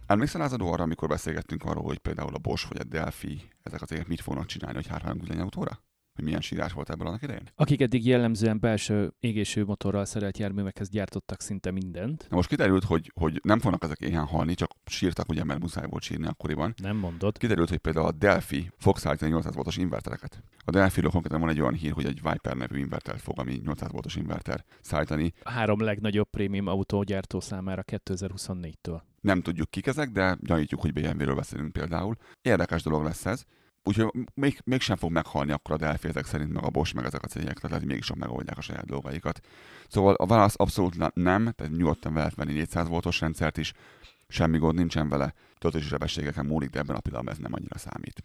Emlékszel 0.08 0.42
lázadó 0.42 0.72
arra, 0.72 0.84
amikor 0.84 1.08
beszélgettünk 1.08 1.64
arról, 1.64 1.84
hogy 1.84 1.98
például 1.98 2.36
a 2.36 2.38
Bosch 2.38 2.68
vagy 2.68 2.80
a 2.80 2.84
Delphi, 2.84 3.42
ezek 3.64 3.82
az 3.82 3.94
mit 4.08 4.22
fognak 4.22 4.46
csinálni, 4.46 4.76
hogy 4.76 4.88
hárhányú 4.88 5.42
autóra? 5.42 5.80
Hogy 6.20 6.28
milyen 6.28 6.42
sírás 6.42 6.72
volt 6.72 6.90
ebből 6.90 7.08
annak 7.08 7.22
idején. 7.22 7.44
Akik 7.56 7.82
eddig 7.82 8.06
jellemzően 8.06 8.60
belső 8.60 9.14
égésű 9.20 9.64
motorral 9.64 10.06
szerelt 10.06 10.38
járművekhez 10.38 10.90
gyártottak 10.90 11.42
szinte 11.42 11.72
mindent. 11.72 12.26
Na 12.30 12.36
most 12.36 12.50
kiderült, 12.50 12.84
hogy, 12.84 13.12
hogy 13.16 13.40
nem 13.44 13.60
fognak 13.60 13.84
ezek 13.84 14.00
éhen 14.00 14.26
halni, 14.26 14.54
csak 14.54 14.72
sírtak, 14.86 15.30
ugye, 15.30 15.44
mert 15.44 15.60
muszáj 15.60 15.86
volt 15.90 16.04
sírni 16.04 16.28
akkoriban. 16.28 16.74
Nem 16.82 16.98
mondod. 16.98 17.38
Kiderült, 17.38 17.70
hogy 17.70 17.78
például 17.78 18.06
a 18.06 18.12
Delphi 18.12 18.72
fog 18.78 18.98
szállítani 18.98 19.32
800 19.32 19.56
voltos 19.56 19.78
invertereket. 19.78 20.44
A 20.66 20.72
Delphi-ről 20.72 21.12
konkrétan 21.12 21.40
van 21.40 21.50
egy 21.50 21.62
olyan 21.62 21.74
hír, 21.74 21.92
hogy 21.92 22.06
egy 22.06 22.22
Viper 22.22 22.56
nevű 22.56 22.80
invertert 22.80 23.22
fog, 23.22 23.40
ami 23.40 23.60
800 23.64 23.92
voltos 23.92 24.16
inverter 24.16 24.66
szállítani. 24.82 25.34
A 25.44 25.50
három 25.50 25.82
legnagyobb 25.82 26.30
prémium 26.30 26.68
autógyártó 26.68 27.40
számára 27.40 27.84
2024-től. 27.88 29.02
Nem 29.22 29.42
tudjuk 29.42 29.70
kik 29.70 29.88
ezek, 29.88 30.10
de 30.10 30.38
gyanítjuk, 30.40 30.82
hogy 30.82 30.94
BMW-ről 30.94 31.36
beszélünk 31.36 31.72
például. 31.72 32.16
Érdekes 32.42 32.84
dolog 32.84 33.04
lesz 33.04 33.26
ez. 33.26 33.46
Úgyhogy 33.90 34.12
még, 34.34 34.60
mégsem 34.64 34.96
fog 34.96 35.12
meghalni 35.12 35.52
akkor 35.52 35.76
a 35.76 35.78
Delphi 35.78 36.08
ezek 36.08 36.26
szerint, 36.26 36.54
meg 36.54 36.64
a 36.64 36.70
Bosch, 36.70 36.96
meg 36.96 37.06
ezek 37.06 37.24
a 37.24 37.28
cégek, 37.28 37.54
tehát 37.54 37.70
lehet, 37.70 37.86
mégisem 37.86 38.18
megoldják 38.20 38.58
a 38.58 38.62
saját 38.62 38.86
dolgaikat. 38.86 39.40
Szóval 39.88 40.14
a 40.14 40.26
válasz 40.26 40.54
abszolút 40.58 41.14
nem, 41.14 41.54
tehát 41.56 41.78
nyugodtan 41.78 42.14
lehet 42.14 42.36
venni 42.36 42.54
400 42.54 42.88
voltos 42.88 43.20
rendszert 43.20 43.58
is, 43.58 43.74
semmi 44.28 44.58
gond 44.58 44.78
nincsen 44.78 45.10
vele, 45.10 45.34
töltési 45.58 45.88
sebességeken 45.88 46.46
múlik, 46.46 46.70
de 46.70 46.80
ebben 46.80 46.96
a 46.96 47.00
pillanatban 47.00 47.34
ez 47.34 47.40
nem 47.40 47.54
annyira 47.54 47.78
számít. 47.78 48.24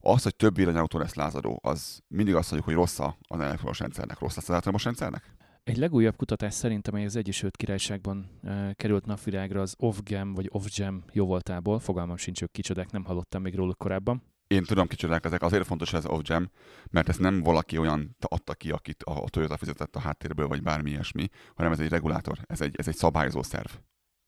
Az, 0.00 0.22
hogy 0.22 0.36
több 0.36 0.54
villanyautó 0.54 0.98
lesz 0.98 1.14
lázadó, 1.14 1.60
az 1.62 2.00
mindig 2.08 2.34
azt 2.34 2.50
mondjuk, 2.50 2.74
hogy 2.74 2.84
rossz 2.84 2.98
az 3.28 3.40
elektromos 3.40 3.78
rendszernek, 3.78 4.18
rossz 4.18 4.34
lesz 4.34 4.44
az 4.44 4.50
elektromos 4.50 4.84
rendszernek? 4.84 5.38
Egy 5.64 5.76
legújabb 5.76 6.16
kutatás 6.16 6.54
szerint, 6.54 6.88
amely 6.88 7.04
az 7.04 7.16
Egyesült 7.16 7.56
Királyságban 7.56 8.30
e, 8.42 8.72
került 8.74 9.06
napvilágra, 9.06 9.60
az 9.60 9.74
Ofgem 9.78 10.34
vagy 10.34 10.48
Ofgem 10.50 11.04
jóvoltából, 11.12 11.78
fogalmam 11.78 12.16
sincs, 12.16 12.42
ők 12.42 12.50
kicsodák, 12.50 12.90
nem 12.90 13.04
hallottam 13.04 13.42
még 13.42 13.54
róluk 13.54 13.78
korábban. 13.78 14.22
Én 14.46 14.62
tudom 14.62 14.86
kicsodák 14.86 15.24
ezek, 15.24 15.42
azért 15.42 15.66
fontos 15.66 15.92
ez 15.92 16.06
Ofgem, 16.06 16.50
mert 16.90 17.08
ezt 17.08 17.20
nem 17.20 17.42
valaki 17.42 17.78
olyan 17.78 18.16
adta 18.18 18.54
ki, 18.54 18.70
akit 18.70 19.02
a 19.02 19.24
Toyota 19.28 19.56
fizetett 19.56 19.96
a 19.96 20.00
háttérből, 20.00 20.48
vagy 20.48 20.62
bármi 20.62 20.90
ilyesmi, 20.90 21.28
hanem 21.54 21.72
ez 21.72 21.80
egy 21.80 21.88
regulátor, 21.88 22.38
ez 22.46 22.60
egy, 22.60 22.74
ez 22.78 22.88
egy 22.88 22.96
szabályozó 22.96 23.42
szerv 23.42 23.70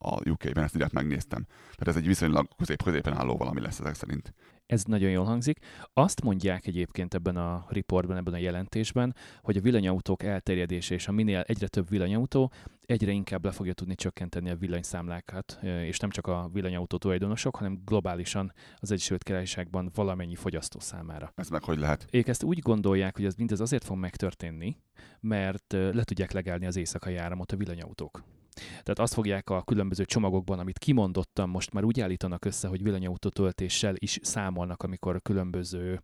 a 0.03 0.29
UK-ben, 0.29 0.65
ezt 0.65 0.73
direkt 0.73 0.93
megnéztem. 0.93 1.47
Tehát 1.47 1.89
ez 1.89 1.97
egy 1.97 2.07
viszonylag 2.07 2.49
közép, 2.57 2.83
középen 2.83 3.17
álló 3.17 3.37
valami 3.37 3.61
lesz 3.61 3.81
ezek 3.81 3.95
szerint. 3.95 4.35
Ez 4.67 4.85
nagyon 4.85 5.11
jól 5.11 5.25
hangzik. 5.25 5.59
Azt 5.93 6.23
mondják 6.23 6.67
egyébként 6.67 7.15
ebben 7.15 7.37
a 7.37 7.67
riportban, 7.69 8.17
ebben 8.17 8.35
a 8.35 8.39
jelentésben, 8.39 9.15
hogy 9.41 9.57
a 9.57 9.61
villanyautók 9.61 10.23
elterjedése 10.23 10.95
és 10.95 11.09
a 11.09 11.13
minél 11.13 11.41
egyre 11.41 11.69
több 11.69 11.89
villanyautó 11.89 12.53
egyre 12.87 13.11
inkább 13.11 13.45
le 13.45 13.51
fogja 13.51 13.73
tudni 13.73 13.95
csökkenteni 13.95 14.51
a 14.51 14.57
villanyszámlákat, 14.57 15.59
és 15.63 15.99
nem 15.99 16.11
csak 16.11 16.27
a 16.27 16.51
villanyautó 16.53 16.97
tulajdonosok, 16.97 17.57
hanem 17.57 17.83
globálisan 17.85 18.53
az 18.77 18.91
Egyesült 18.91 19.23
Királyságban 19.23 19.91
valamennyi 19.95 20.35
fogyasztó 20.35 20.81
számára. 20.81 21.33
Ez 21.35 21.49
meg 21.49 21.65
hogy 21.65 21.79
lehet? 21.79 22.07
Ők 22.11 22.29
ezt 22.29 22.43
úgy 22.43 22.59
gondolják, 22.59 23.17
hogy 23.17 23.25
ez 23.25 23.35
mindez 23.35 23.61
azért 23.61 23.85
fog 23.85 23.97
megtörténni, 23.97 24.77
mert 25.21 25.73
le 25.73 26.05
tudják 26.05 26.33
legelni 26.33 26.67
az 26.67 26.77
éjszakai 26.77 27.17
áramot 27.17 27.53
a 27.53 27.57
villanyautók. 27.57 28.25
Tehát 28.55 28.99
azt 28.99 29.15
fogják 29.15 29.51
a 29.51 29.63
különböző 29.63 30.05
csomagokban, 30.05 30.59
amit 30.59 30.79
kimondottam, 30.79 31.51
most 31.51 31.73
már 31.73 31.85
úgy 31.85 32.01
állítanak 32.01 32.45
össze, 32.45 32.69
hogy 32.69 32.83
villanyautó 32.83 33.29
töltéssel 33.29 33.95
is 33.99 34.19
számolnak, 34.23 34.83
amikor 34.83 35.23
különböző 35.23 36.03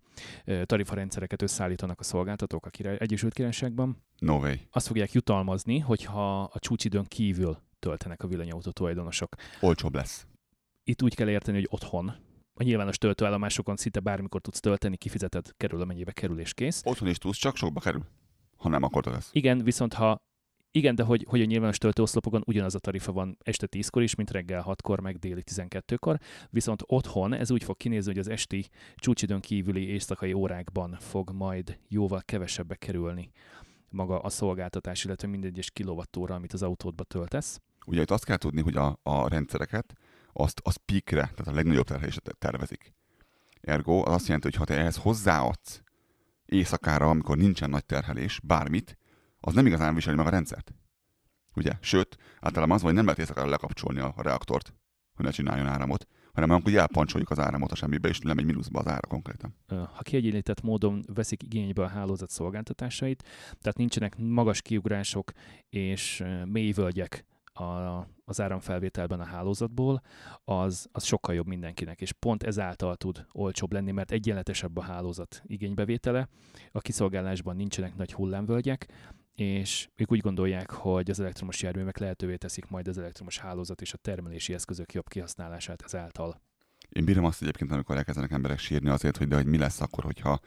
tarifarendszereket 0.64 1.42
összeállítanak 1.42 2.00
a 2.00 2.02
szolgáltatók 2.02 2.66
a 2.66 2.70
király, 2.70 2.96
Egyesült 3.00 3.32
Királyságban. 3.32 4.02
No 4.18 4.36
way. 4.38 4.54
Azt 4.70 4.86
fogják 4.86 5.12
jutalmazni, 5.12 5.78
hogyha 5.78 6.42
a 6.42 6.58
csúcsidőn 6.58 7.04
kívül 7.04 7.58
töltenek 7.78 8.22
a 8.22 8.26
villanyautó 8.26 8.70
tulajdonosok. 8.70 9.34
Olcsóbb 9.60 9.94
lesz. 9.94 10.26
Itt 10.84 11.02
úgy 11.02 11.14
kell 11.14 11.28
érteni, 11.28 11.56
hogy 11.56 11.68
otthon, 11.70 12.12
a 12.54 12.62
nyilvános 12.62 12.98
töltőállomásokon 12.98 13.76
szinte 13.76 14.00
bármikor 14.00 14.40
tudsz 14.40 14.60
tölteni, 14.60 14.96
kifizeted, 14.96 15.46
kerül 15.56 15.80
amennyibe 15.80 16.12
kerül 16.12 16.40
és 16.40 16.54
kész. 16.54 16.82
Otthon 16.84 17.08
is 17.08 17.18
tudsz, 17.18 17.36
csak 17.36 17.56
sokba 17.56 17.80
kerül. 17.80 18.04
Ha 18.56 18.68
nem, 18.68 18.82
akkor 18.82 19.04
lesz. 19.04 19.28
Igen, 19.32 19.64
viszont 19.64 19.94
ha 19.94 20.16
igen, 20.78 20.94
de 20.94 21.02
hogy, 21.02 21.24
hogy 21.28 21.40
a 21.40 21.44
nyilvános 21.44 21.78
töltőoszlopokon 21.78 22.42
ugyanaz 22.46 22.74
a 22.74 22.78
tarifa 22.78 23.12
van 23.12 23.38
este 23.42 23.66
10-kor 23.70 24.02
is, 24.02 24.14
mint 24.14 24.30
reggel 24.30 24.64
6-kor, 24.66 25.00
meg 25.00 25.16
déli 25.16 25.42
12-kor, 25.50 26.18
viszont 26.50 26.82
otthon 26.86 27.32
ez 27.32 27.50
úgy 27.50 27.64
fog 27.64 27.76
kinézni, 27.76 28.10
hogy 28.10 28.20
az 28.20 28.28
esti 28.28 28.68
csúcsidőn 28.96 29.40
kívüli 29.40 29.88
éjszakai 29.88 30.32
órákban 30.32 30.96
fog 31.00 31.30
majd 31.30 31.78
jóval 31.88 32.22
kevesebbe 32.24 32.74
kerülni 32.74 33.30
maga 33.90 34.18
a 34.18 34.28
szolgáltatás, 34.28 35.04
illetve 35.04 35.28
mindegyes 35.28 35.70
kilovattóra, 35.70 36.34
amit 36.34 36.52
az 36.52 36.62
autódba 36.62 37.04
töltesz. 37.04 37.60
Ugye 37.86 38.00
itt 38.00 38.10
azt 38.10 38.24
kell 38.24 38.36
tudni, 38.36 38.60
hogy 38.60 38.76
a, 38.76 38.98
a 39.02 39.28
rendszereket 39.28 39.94
azt, 40.32 40.60
az 40.64 40.76
peakre, 40.76 41.20
tehát 41.20 41.46
a 41.46 41.52
legnagyobb 41.52 41.86
terhelésre 41.86 42.32
tervezik. 42.38 42.92
Ergo 43.60 44.02
az 44.06 44.12
azt 44.12 44.26
jelenti, 44.26 44.46
hogy 44.48 44.56
ha 44.56 44.64
te 44.64 44.78
ehhez 44.78 44.96
hozzáadsz 44.96 45.82
éjszakára, 46.46 47.08
amikor 47.08 47.36
nincsen 47.36 47.70
nagy 47.70 47.84
terhelés, 47.84 48.40
bármit, 48.44 48.97
az 49.40 49.54
nem 49.54 49.66
igazán 49.66 49.94
viseli 49.94 50.16
meg 50.16 50.26
a 50.26 50.30
rendszert. 50.30 50.74
Ugye? 51.54 51.72
Sőt, 51.80 52.16
általában 52.40 52.76
az, 52.76 52.82
hogy 52.82 52.94
nem 52.94 53.04
lehet 53.04 53.18
éjszakára 53.18 53.48
lekapcsolni 53.48 54.00
a 54.00 54.14
reaktort, 54.16 54.74
hogy 55.14 55.24
ne 55.24 55.30
csináljon 55.30 55.66
áramot, 55.66 56.06
hanem 56.32 56.50
amikor 56.50 56.74
elpancsoljuk 56.74 57.30
az 57.30 57.38
áramot 57.38 57.72
a 57.72 57.74
semmibe, 57.74 58.08
és 58.08 58.22
lemegy 58.22 58.44
mínuszba 58.44 58.78
az 58.78 58.86
ára 58.86 59.06
konkrétan. 59.08 59.54
Ha 59.68 60.02
kiegyenlített 60.02 60.62
módon 60.62 61.04
veszik 61.14 61.42
igénybe 61.42 61.82
a 61.82 61.88
hálózat 61.88 62.30
szolgáltatásait, 62.30 63.22
tehát 63.60 63.76
nincsenek 63.76 64.16
magas 64.18 64.62
kiugrások 64.62 65.32
és 65.68 66.24
mély 66.44 66.72
völgyek 66.72 67.24
a, 67.60 68.06
az 68.24 68.40
áramfelvételben 68.40 69.20
a 69.20 69.24
hálózatból, 69.24 70.02
az, 70.44 70.88
az 70.92 71.04
sokkal 71.04 71.34
jobb 71.34 71.46
mindenkinek, 71.46 72.00
és 72.00 72.12
pont 72.12 72.42
ezáltal 72.42 72.96
tud 72.96 73.26
olcsóbb 73.32 73.72
lenni, 73.72 73.90
mert 73.90 74.10
egyenletesebb 74.10 74.76
a 74.76 74.82
hálózat 74.82 75.42
igénybevétele, 75.46 76.28
a 76.72 76.80
kiszolgálásban 76.80 77.56
nincsenek 77.56 77.96
nagy 77.96 78.12
hullámvölgyek, 78.12 78.86
és 79.40 79.88
ők 79.96 80.12
úgy 80.12 80.20
gondolják, 80.20 80.70
hogy 80.70 81.10
az 81.10 81.20
elektromos 81.20 81.62
járművek 81.62 81.98
lehetővé 81.98 82.36
teszik 82.36 82.68
majd 82.68 82.88
az 82.88 82.98
elektromos 82.98 83.38
hálózat 83.38 83.80
és 83.80 83.92
a 83.92 83.96
termelési 83.96 84.54
eszközök 84.54 84.92
jobb 84.92 85.08
kihasználását 85.08 85.82
ezáltal. 85.82 86.40
Én 86.88 87.04
bírom 87.04 87.24
azt 87.24 87.42
egyébként, 87.42 87.72
amikor 87.72 87.96
elkezdenek 87.96 88.30
emberek 88.30 88.58
sírni 88.58 88.88
azért, 88.88 89.16
hogy 89.16 89.28
de 89.28 89.36
hogy 89.36 89.46
mi 89.46 89.58
lesz 89.58 89.80
akkor, 89.80 90.04
hogyha 90.04 90.40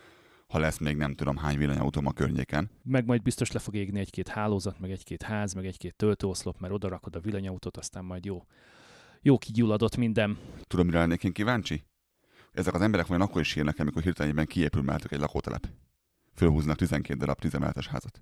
ha 0.48 0.60
lesz 0.60 0.78
még 0.78 0.98
nem 0.98 1.16
tudom 1.16 1.38
hány 1.38 1.58
villanyautóm 1.58 2.06
a 2.06 2.12
környéken. 2.12 2.70
Meg 2.84 3.06
majd 3.06 3.22
biztos 3.22 3.52
le 3.52 3.60
fog 3.60 3.76
égni 3.76 4.00
egy-két 4.00 4.28
hálózat, 4.28 4.80
meg 4.80 4.92
egy-két 4.92 5.22
ház, 5.22 5.54
meg 5.54 5.66
egy-két 5.66 5.96
töltőoszlop, 5.96 6.60
mert 6.60 6.74
oda 6.74 6.88
rakod 6.88 7.16
a 7.16 7.20
villanyautót, 7.20 7.78
aztán 7.78 8.06
majd 8.06 8.26
jó, 8.26 8.46
jó 9.22 9.38
kigyulladott 9.38 9.98
minden. 9.98 10.38
Tudom, 10.68 10.86
mire 10.86 11.00
lennék 11.00 11.24
én 11.24 11.34
kíváncsi? 11.34 11.84
Ezek 12.52 12.74
az 12.74 12.82
emberek 12.82 13.08
vajon 13.08 13.24
akkor 13.24 13.42
is 13.42 13.48
sírnak, 13.48 13.80
amikor 13.80 14.02
hirtelenében 14.02 14.46
kiépül 14.46 14.82
mellettük 14.82 15.12
egy 15.12 15.20
lakótelep. 15.20 15.70
Fölhúznak 16.34 16.78
12 16.78 17.20
darab 17.20 17.40
10 17.40 17.54
házat 17.90 18.22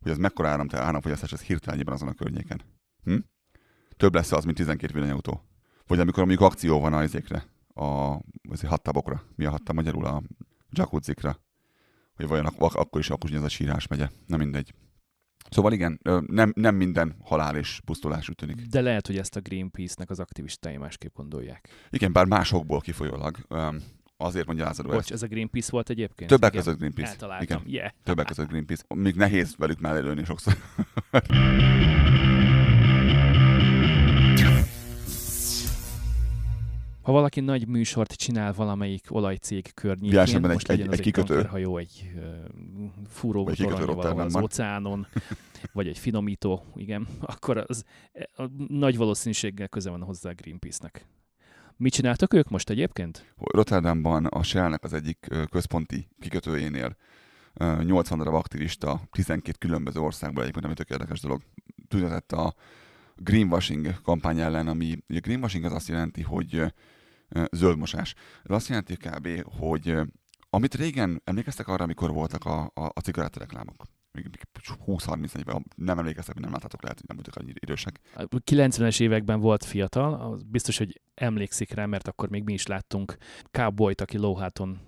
hogy 0.00 0.10
az 0.10 0.18
mekkora 0.18 0.48
áram, 0.48 0.66
áramfogyasztás 0.70 1.32
ez 1.32 1.42
hirtelenjében 1.42 1.94
azon 1.94 2.08
a 2.08 2.14
környéken. 2.14 2.60
Hm? 3.04 3.16
Több 3.96 4.14
lesz 4.14 4.32
az, 4.32 4.44
mint 4.44 4.56
12 4.56 4.92
villanyautó. 4.92 5.44
Vagy 5.86 6.00
amikor 6.00 6.24
mondjuk 6.24 6.50
akció 6.50 6.80
van 6.80 6.92
a 6.92 7.02
izékre, 7.02 7.44
a 7.74 8.18
hattabokra, 8.66 9.22
mi 9.36 9.44
a 9.44 9.50
hatta 9.50 9.72
magyarul, 9.72 10.04
a 10.04 10.22
jacuzzikra, 10.70 11.36
hogy 12.14 12.26
vajon 12.26 12.46
ak- 12.46 12.74
akkor 12.74 13.00
is 13.00 13.10
akkor 13.10 13.30
is 13.30 13.36
ez 13.36 13.42
a 13.42 13.48
sírás 13.48 13.86
megye. 13.86 14.08
Nem 14.26 14.38
mindegy. 14.38 14.74
Szóval 15.50 15.72
igen, 15.72 16.00
nem, 16.26 16.52
nem 16.54 16.74
minden 16.74 17.16
halál 17.22 17.56
és 17.56 17.80
pusztulás 17.84 18.28
úgy 18.28 18.34
tűnik. 18.34 18.66
De 18.66 18.80
lehet, 18.80 19.06
hogy 19.06 19.16
ezt 19.16 19.36
a 19.36 19.40
Greenpeace-nek 19.40 20.10
az 20.10 20.20
aktivistái 20.20 20.76
másképp 20.76 21.14
gondolják. 21.14 21.68
Igen, 21.90 22.12
bár 22.12 22.26
másokból 22.26 22.80
kifolyólag 22.80 23.36
azért 24.20 24.46
mondja 24.46 24.64
Lázaro 24.64 24.88
Bocs, 24.88 24.98
ezt. 24.98 25.10
ez 25.10 25.22
a 25.22 25.26
Greenpeace 25.26 25.68
volt 25.70 25.90
egyébként? 25.90 26.30
Többek 26.30 26.52
között 26.52 26.78
Greenpeace. 26.78 27.10
Eltaláltam. 27.10 27.62
Igen. 27.66 27.72
Yeah. 27.72 27.90
Többek 28.02 28.26
között 28.26 28.48
Greenpeace. 28.48 28.84
Még 28.88 29.14
nehéz 29.14 29.54
velük 29.56 29.80
mellélőni 29.80 30.24
sokszor. 30.24 30.56
Ha 37.02 37.12
valaki 37.12 37.40
nagy 37.40 37.68
műsort 37.68 38.12
csinál 38.12 38.52
valamelyik 38.52 39.06
olajcég 39.08 39.74
környékén, 39.74 40.40
most 40.40 40.68
egy, 40.68 40.80
egy, 40.80 40.92
egy 40.92 41.00
kikötő. 41.00 41.42
hajó, 41.42 41.76
egy 41.76 42.12
uh, 42.14 42.22
fúró 43.08 43.44
valahol 43.44 44.20
az 44.20 44.36
óceánon, 44.36 45.06
vagy 45.72 45.88
egy 45.88 45.98
finomító, 45.98 46.64
igen, 46.74 47.06
akkor 47.34 47.64
az 47.68 47.84
a 48.36 48.44
nagy 48.68 48.96
valószínűséggel 48.96 49.68
köze 49.68 49.90
van 49.90 50.02
hozzá 50.02 50.30
a 50.30 50.34
Greenpeace-nek. 50.34 51.06
Mit 51.80 51.92
csináltak 51.92 52.32
ők 52.34 52.48
most 52.48 52.70
egyébként? 52.70 53.34
Rotterdamban 53.36 54.26
a 54.26 54.42
Shell-nek 54.42 54.84
az 54.84 54.92
egyik 54.92 55.26
központi 55.50 56.08
kikötőjénél 56.18 56.96
80 57.82 58.18
darab 58.18 58.34
aktivista 58.34 59.00
12 59.10 59.56
különböző 59.58 60.00
országból 60.00 60.42
egyébként, 60.42 60.64
ami 60.64 60.74
tök 60.74 60.90
érdekes 60.90 61.20
dolog, 61.20 61.42
tüntetett 61.88 62.32
a 62.32 62.54
greenwashing 63.16 64.00
kampány 64.02 64.40
ellen, 64.40 64.68
ami 64.68 64.98
a 65.08 65.18
greenwashing 65.20 65.64
az 65.64 65.72
azt 65.72 65.88
jelenti, 65.88 66.22
hogy 66.22 66.62
zöldmosás. 67.50 68.14
Ez 68.44 68.54
azt 68.54 68.68
jelenti 68.68 68.96
kb., 68.96 69.28
hogy 69.58 69.98
amit 70.50 70.74
régen, 70.74 71.22
emlékeztek 71.24 71.68
arra, 71.68 71.84
amikor 71.84 72.12
voltak 72.12 72.44
a, 72.44 72.60
a, 72.74 72.84
a 72.84 73.00
cigarettareklámok? 73.02 73.84
Még 74.12 74.30
20-30 74.86 75.36
éve, 75.36 75.62
nem 75.76 75.98
emlékeztek, 75.98 76.34
hogy 76.34 76.42
nem 76.42 76.52
láthatok, 76.52 76.82
lehet, 76.82 76.98
hogy 76.98 77.08
nem 77.08 77.16
voltak 77.16 77.42
annyira 77.42 77.58
idősek. 77.60 78.00
A 78.14 78.24
90-es 78.24 79.00
években 79.00 79.40
volt 79.40 79.64
fiatal, 79.64 80.14
az 80.14 80.42
biztos, 80.42 80.78
hogy 80.78 81.00
emlékszik 81.14 81.72
rá, 81.72 81.86
mert 81.86 82.08
akkor 82.08 82.28
még 82.28 82.44
mi 82.44 82.52
is 82.52 82.66
láttunk 82.66 83.16
cowboyt, 83.50 84.00
aki 84.00 84.18
lóháton 84.18 84.78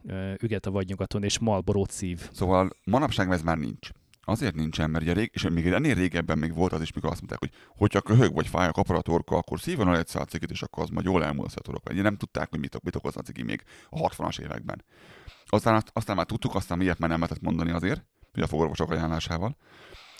üget 0.42 0.66
a 0.66 0.70
vadnyugaton, 0.70 1.22
és 1.22 1.38
Malborot 1.38 1.90
szív. 1.90 2.30
Szóval 2.32 2.70
manapság 2.84 3.30
ez 3.30 3.42
már 3.42 3.58
nincs. 3.58 3.88
Azért 4.24 4.54
nincsen, 4.54 4.90
mert 4.90 5.04
ugye 5.04 5.12
rég, 5.12 5.30
és 5.32 5.48
még 5.48 5.66
ennél 5.66 5.94
régebben 5.94 6.38
még 6.38 6.54
volt 6.54 6.72
az 6.72 6.80
is, 6.80 6.92
mikor 6.92 7.10
azt 7.10 7.20
mondták, 7.20 7.38
hogy 7.38 7.52
hogyha 7.76 8.00
köhög 8.00 8.34
vagy 8.34 8.46
fáj 8.46 8.68
a 8.68 8.72
kaparatorka, 8.72 9.36
akkor 9.36 9.60
szívon 9.60 9.88
a 9.88 9.98
egy 9.98 10.06
cikit, 10.06 10.50
és 10.50 10.62
akkor 10.62 10.82
az 10.82 10.88
majd 10.88 11.06
jól 11.06 11.24
elmúlsz 11.24 11.56
a 11.56 11.60
torok. 11.60 11.94
nem 11.94 12.16
tudták, 12.16 12.50
hogy 12.50 12.58
mit, 12.58 12.82
mit 12.82 12.96
okoz 12.96 13.16
a 13.16 13.20
cigi 13.20 13.42
még 13.42 13.62
a 13.88 14.08
60-as 14.08 14.40
években. 14.40 14.84
Aztán, 15.46 15.82
aztán 15.92 16.16
már 16.16 16.26
tudtuk, 16.26 16.54
aztán 16.54 16.78
miért 16.78 16.98
már 16.98 17.10
nem 17.10 17.20
lehetett 17.20 17.42
mondani 17.42 17.70
azért, 17.70 18.06
hogy 18.32 18.42
a 18.42 18.46
fogorvosok 18.46 18.90
ajánlásával. 18.90 19.56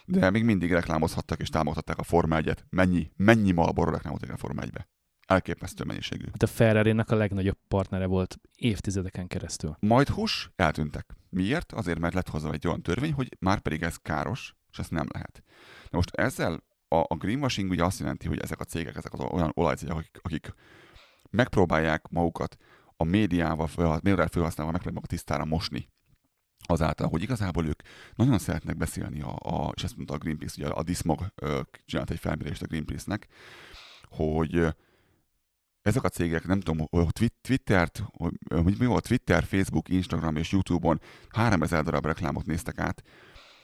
De 0.06 0.30
még 0.30 0.44
mindig 0.44 0.72
reklámozhattak 0.72 1.40
és 1.40 1.48
támogatták 1.48 1.98
a 1.98 2.02
Forma 2.02 2.36
1 2.36 2.64
Mennyi, 2.70 3.10
mennyi 3.16 3.52
Marlboro 3.52 3.90
reklámot 3.90 4.22
a 4.22 4.36
Forma 4.36 4.62
1-be? 4.64 4.88
Elképesztő 5.26 5.84
mennyiségű. 5.84 6.24
Hát 6.24 6.42
a 6.42 6.46
ferrari 6.46 6.90
a 6.90 7.14
legnagyobb 7.14 7.58
partnere 7.68 8.06
volt 8.06 8.40
évtizedeken 8.54 9.26
keresztül. 9.26 9.76
Majd 9.80 10.08
hús 10.08 10.50
eltűntek. 10.56 11.16
Miért? 11.28 11.72
Azért, 11.72 11.98
mert 11.98 12.14
lett 12.14 12.28
hozzá 12.28 12.50
egy 12.50 12.66
olyan 12.66 12.82
törvény, 12.82 13.12
hogy 13.12 13.36
már 13.40 13.60
pedig 13.60 13.82
ez 13.82 13.96
káros, 13.96 14.56
és 14.70 14.78
ezt 14.78 14.90
nem 14.90 15.06
lehet. 15.12 15.42
Na 15.90 15.96
most 15.96 16.10
ezzel 16.10 16.64
a, 16.88 16.96
a 16.96 17.16
greenwashing 17.18 17.70
ugye 17.70 17.84
azt 17.84 17.98
jelenti, 17.98 18.28
hogy 18.28 18.40
ezek 18.40 18.60
a 18.60 18.64
cégek, 18.64 18.96
ezek 18.96 19.12
az 19.12 19.20
olyan 19.20 19.52
olajcégek, 19.54 19.96
akik, 19.96 20.18
akik 20.22 20.54
megpróbálják 21.30 22.08
magukat 22.08 22.56
a 22.96 23.04
médiával, 23.04 23.68
médiával 23.76 24.26
felhasználva 24.26 24.72
megpróbálják 24.72 25.06
tisztára 25.06 25.44
mosni 25.44 25.88
azáltal, 26.66 27.08
hogy 27.08 27.22
igazából 27.22 27.66
ők 27.66 27.82
nagyon 28.14 28.38
szeretnek 28.38 28.76
beszélni, 28.76 29.20
a, 29.20 29.36
a, 29.38 29.72
és 29.74 29.82
ezt 29.82 29.96
mondta 29.96 30.14
a 30.14 30.18
Greenpeace, 30.18 30.54
ugye 30.58 30.68
a 30.68 30.82
Dismog 30.82 31.26
csinált 31.84 32.10
egy 32.10 32.18
felmérést 32.18 32.62
a 32.62 32.66
Greenpeace-nek, 32.66 33.26
hogy 34.08 34.74
ezek 35.82 36.02
a 36.02 36.08
cégek, 36.08 36.46
nem 36.46 36.60
tudom, 36.60 36.86
hogy 36.90 37.32
Twittert, 37.40 38.02
hogy 38.48 38.78
mi 38.78 38.86
volt, 38.86 39.06
Twitter, 39.06 39.44
Facebook, 39.44 39.88
Instagram 39.88 40.36
és 40.36 40.52
YouTube-on 40.52 41.00
3000 41.28 41.82
darab 41.82 42.06
reklámot 42.06 42.46
néztek 42.46 42.78
át, 42.78 43.02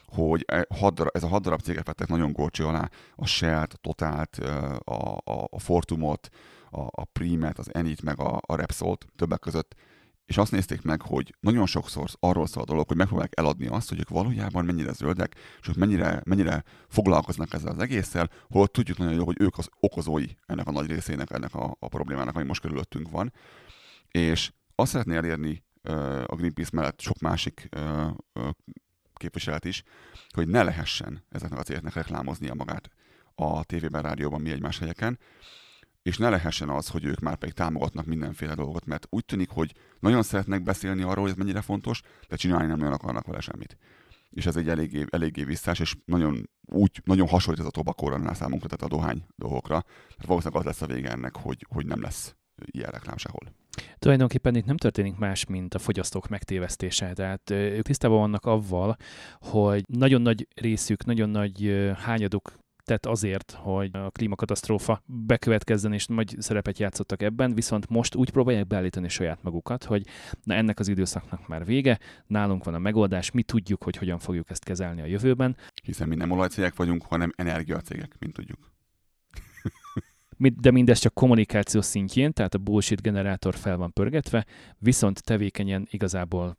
hogy 0.06 0.44
e, 0.46 0.66
ez 1.12 1.22
a 1.22 1.28
hat 1.28 1.42
darab 1.42 1.60
cégek 1.60 1.86
vettek 1.86 2.08
nagyon 2.08 2.32
górcső 2.32 2.64
alá 2.64 2.88
a 3.14 3.26
Shell-t, 3.26 3.72
a 3.72 3.76
Totalt, 3.76 4.36
a, 4.84 5.20
a, 5.24 5.48
a 5.50 5.58
Fortumot, 5.58 6.28
a, 6.70 6.80
a 6.80 7.04
Primet, 7.04 7.58
az 7.58 7.74
Enit, 7.74 8.02
meg 8.02 8.20
a, 8.20 8.40
a 8.46 8.56
Repsolt 8.56 9.06
többek 9.16 9.38
között, 9.38 9.74
és 10.28 10.36
azt 10.36 10.52
nézték 10.52 10.82
meg, 10.82 11.02
hogy 11.02 11.34
nagyon 11.40 11.66
sokszor 11.66 12.08
arról 12.20 12.46
szól 12.46 12.62
a 12.62 12.66
dolog, 12.66 12.86
hogy 12.88 12.96
megpróbálják 12.96 13.38
eladni 13.38 13.66
azt, 13.66 13.88
hogy 13.88 13.98
ők 13.98 14.08
valójában 14.08 14.64
mennyire 14.64 14.92
zöldek, 14.92 15.34
és 15.60 15.68
ők 15.68 15.76
mennyire, 15.76 16.22
mennyire 16.24 16.64
foglalkoznak 16.88 17.52
ezzel 17.52 17.72
az 17.72 17.78
egésszel, 17.78 18.30
hol 18.48 18.66
tudjuk 18.66 18.98
nagyon 18.98 19.14
jól, 19.14 19.24
hogy 19.24 19.40
ők 19.40 19.58
az 19.58 19.68
okozói 19.80 20.26
ennek 20.46 20.66
a 20.66 20.70
nagy 20.70 20.86
részének, 20.90 21.30
ennek 21.30 21.54
a, 21.54 21.76
a 21.78 21.88
problémának, 21.88 22.36
ami 22.36 22.44
most 22.44 22.60
körülöttünk 22.60 23.10
van. 23.10 23.32
És 24.08 24.52
azt 24.74 24.90
szeretné 24.90 25.16
elérni 25.16 25.64
a 26.26 26.34
Greenpeace 26.36 26.70
mellett 26.72 27.00
sok 27.00 27.18
másik 27.18 27.68
uh, 27.76 28.50
képviselet 29.12 29.64
is, 29.64 29.82
hogy 30.34 30.48
ne 30.48 30.62
lehessen 30.62 31.24
ezeknek 31.28 31.58
a 31.58 31.62
cégeknek 31.62 31.94
reklámoznia 31.94 32.54
magát 32.54 32.90
a 33.34 33.64
tévében, 33.64 34.02
rádióban, 34.02 34.40
mi 34.40 34.50
egymás 34.50 34.78
helyeken, 34.78 35.18
és 36.08 36.16
ne 36.16 36.28
lehessen 36.28 36.68
az, 36.68 36.88
hogy 36.88 37.04
ők 37.04 37.20
már 37.20 37.36
pedig 37.36 37.54
támogatnak 37.54 38.06
mindenféle 38.06 38.54
dolgot, 38.54 38.86
mert 38.86 39.06
úgy 39.10 39.24
tűnik, 39.24 39.50
hogy 39.50 39.74
nagyon 40.00 40.22
szeretnek 40.22 40.62
beszélni 40.62 41.02
arról, 41.02 41.22
hogy 41.22 41.30
ez 41.30 41.36
mennyire 41.36 41.60
fontos, 41.60 42.02
de 42.28 42.36
csinálni 42.36 42.66
nem 42.66 42.78
nagyon 42.78 42.92
akarnak 42.92 43.26
vele 43.26 43.40
semmit. 43.40 43.76
És 44.30 44.46
ez 44.46 44.56
egy 44.56 44.68
eléggé, 44.68 45.04
eléggé 45.10 45.44
visszás, 45.44 45.80
és 45.80 45.96
nagyon, 46.04 46.50
úgy, 46.72 47.00
nagyon 47.04 47.28
hasonlít 47.28 47.60
ez 47.60 47.66
a 47.66 47.70
tobakóra 47.70 48.34
számunkra, 48.34 48.68
tehát 48.68 48.92
a 48.92 48.96
dohány 48.96 49.24
dolgokra. 49.36 49.80
Tehát 49.80 50.26
valószínűleg 50.26 50.60
az 50.60 50.66
lesz 50.66 50.82
a 50.82 50.92
vége 50.94 51.10
ennek, 51.10 51.36
hogy, 51.36 51.66
hogy 51.68 51.86
nem 51.86 52.02
lesz 52.02 52.36
ilyen 52.64 52.90
reklám 52.90 53.16
sehol. 53.16 53.52
Tulajdonképpen 53.98 54.54
itt 54.54 54.64
nem 54.64 54.76
történik 54.76 55.16
más, 55.16 55.46
mint 55.46 55.74
a 55.74 55.78
fogyasztók 55.78 56.28
megtévesztése. 56.28 57.12
Tehát 57.12 57.50
ők 57.50 57.84
tisztában 57.84 58.18
vannak 58.18 58.46
avval, 58.46 58.96
hogy 59.40 59.82
nagyon 59.86 60.22
nagy 60.22 60.48
részük, 60.54 61.04
nagyon 61.04 61.30
nagy 61.30 61.86
hányaduk 61.96 62.52
tett 62.88 63.06
azért, 63.06 63.50
hogy 63.50 63.90
a 63.92 64.10
klímakatasztrófa 64.10 65.02
bekövetkezzen, 65.06 65.92
és 65.92 66.06
nagy 66.06 66.36
szerepet 66.38 66.78
játszottak 66.78 67.22
ebben, 67.22 67.54
viszont 67.54 67.88
most 67.88 68.14
úgy 68.14 68.30
próbálják 68.30 68.66
beállítani 68.66 69.08
saját 69.08 69.42
magukat, 69.42 69.84
hogy 69.84 70.06
na 70.42 70.54
ennek 70.54 70.78
az 70.78 70.88
időszaknak 70.88 71.48
már 71.48 71.64
vége, 71.64 71.98
nálunk 72.26 72.64
van 72.64 72.74
a 72.74 72.78
megoldás, 72.78 73.30
mi 73.30 73.42
tudjuk, 73.42 73.82
hogy 73.82 73.96
hogyan 73.96 74.18
fogjuk 74.18 74.50
ezt 74.50 74.64
kezelni 74.64 75.00
a 75.00 75.06
jövőben. 75.06 75.56
Hiszen 75.82 76.08
mi 76.08 76.14
nem 76.14 76.30
olajcégek 76.30 76.76
vagyunk, 76.76 77.02
hanem 77.02 77.32
energiacégek, 77.36 78.16
mint 78.18 78.32
tudjuk. 78.32 78.58
de 80.64 80.70
mindez 80.70 80.98
csak 80.98 81.14
kommunikáció 81.14 81.80
szintjén, 81.80 82.32
tehát 82.32 82.54
a 82.54 82.58
bullshit 82.58 83.02
generátor 83.02 83.54
fel 83.54 83.76
van 83.76 83.92
pörgetve, 83.92 84.46
viszont 84.78 85.22
tevékenyen 85.22 85.86
igazából 85.90 86.58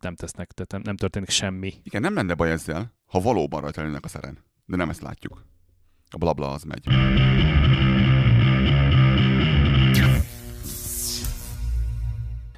nem 0.00 0.14
tesznek, 0.14 0.52
tehát 0.52 0.72
nem, 0.72 0.80
nem 0.84 0.96
történik 0.96 1.28
semmi. 1.28 1.72
Igen, 1.82 2.00
nem 2.00 2.14
lenne 2.14 2.34
baj 2.34 2.50
ezzel, 2.50 2.92
ha 3.06 3.20
valóban 3.20 3.60
rajta 3.60 3.98
a 4.00 4.08
szeren. 4.08 4.38
De 4.66 4.76
nem 4.76 4.88
ezt 4.88 5.00
látjuk. 5.00 5.44
A 6.12 6.18
blabla 6.18 6.50
az 6.50 6.62
megy. 6.62 6.86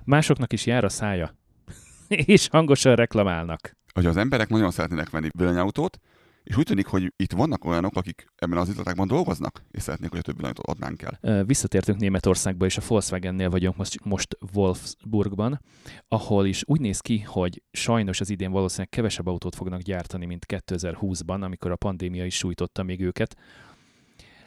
Másoknak 0.04 0.52
is 0.52 0.66
jár 0.66 0.84
a 0.84 0.88
szája, 0.88 1.36
és 2.08 2.48
hangosan 2.48 2.94
reklamálnak. 2.94 3.76
Hogy 3.92 4.06
az 4.06 4.16
emberek 4.16 4.48
nagyon 4.48 4.70
szeretnének 4.70 5.10
venni 5.10 5.28
villanyautót, 5.36 5.98
és 6.44 6.56
úgy 6.56 6.64
tűnik, 6.64 6.86
hogy 6.86 7.12
itt 7.16 7.32
vannak 7.32 7.64
olyanok, 7.64 7.96
akik 7.96 8.26
ebben 8.36 8.58
az 8.58 8.68
üzletekben 8.68 9.06
dolgoznak, 9.06 9.64
és 9.70 9.82
szeretnék, 9.82 10.10
hogy 10.10 10.18
a 10.18 10.22
többi 10.22 10.42
lantot 10.42 10.66
adnánk 10.66 11.02
el. 11.02 11.44
Visszatértünk 11.44 11.98
Németországba, 11.98 12.64
és 12.64 12.76
a 12.76 12.82
Volkswagennél 12.88 13.50
vagyunk 13.50 13.76
most, 13.76 14.04
most 14.04 14.38
Wolfsburgban, 14.54 15.60
ahol 16.08 16.46
is 16.46 16.62
úgy 16.66 16.80
néz 16.80 17.00
ki, 17.00 17.20
hogy 17.20 17.62
sajnos 17.70 18.20
az 18.20 18.30
idén 18.30 18.50
valószínűleg 18.50 18.88
kevesebb 18.88 19.26
autót 19.26 19.54
fognak 19.54 19.80
gyártani, 19.80 20.26
mint 20.26 20.46
2020-ban, 20.48 21.40
amikor 21.42 21.70
a 21.70 21.76
pandémia 21.76 22.24
is 22.24 22.36
sújtotta 22.36 22.82
még 22.82 23.00
őket 23.00 23.36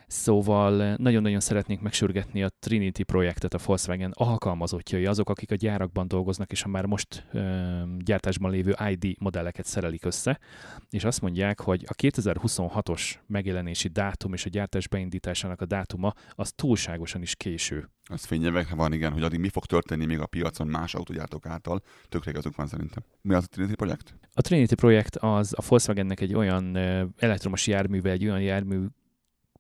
Szóval 0.07 0.83
eh, 0.83 0.95
nagyon-nagyon 0.97 1.39
szeretnénk 1.39 1.81
megsürgetni 1.81 2.43
a 2.43 2.49
Trinity 2.59 3.01
projektet, 3.01 3.53
a 3.53 3.59
Volkswagen 3.65 4.11
alkalmazottjai, 4.13 5.05
azok, 5.05 5.29
akik 5.29 5.51
a 5.51 5.55
gyárakban 5.55 6.07
dolgoznak, 6.07 6.51
és 6.51 6.63
a 6.63 6.67
már 6.67 6.85
most 6.85 7.25
ö, 7.31 7.81
gyártásban 7.97 8.51
lévő 8.51 8.75
ID 8.89 9.15
modelleket 9.19 9.65
szerelik 9.65 10.05
össze, 10.05 10.39
és 10.89 11.03
azt 11.03 11.21
mondják, 11.21 11.59
hogy 11.59 11.83
a 11.87 11.93
2026-os 11.93 13.15
megjelenési 13.25 13.87
dátum 13.87 14.33
és 14.33 14.45
a 14.45 14.49
gyártás 14.49 14.87
beindításának 14.87 15.61
a 15.61 15.65
dátuma 15.65 16.13
az 16.29 16.51
túlságosan 16.55 17.21
is 17.21 17.35
késő. 17.35 17.89
Az 18.09 18.25
fényevek 18.25 18.69
van, 18.69 18.93
igen, 18.93 19.11
hogy 19.11 19.23
addig 19.23 19.39
mi 19.39 19.49
fog 19.49 19.65
történni 19.65 20.05
még 20.05 20.19
a 20.19 20.25
piacon 20.25 20.67
más 20.67 20.95
autógyártók 20.95 21.45
által. 21.45 21.81
Tökre 22.09 22.31
igazuk 22.31 22.55
van 22.55 22.67
szerintem. 22.67 23.03
Mi 23.21 23.33
az 23.33 23.43
a 23.43 23.47
Trinity 23.47 23.73
projekt? 23.73 24.15
A 24.33 24.41
Trinity 24.41 24.73
projekt 24.73 25.15
az 25.15 25.53
a 25.57 25.63
Volkswagennek 25.67 26.19
egy 26.19 26.33
olyan 26.33 26.77
elektromos 27.17 27.67
járműve, 27.67 28.11
egy 28.11 28.25
olyan 28.25 28.41
jármű 28.41 28.85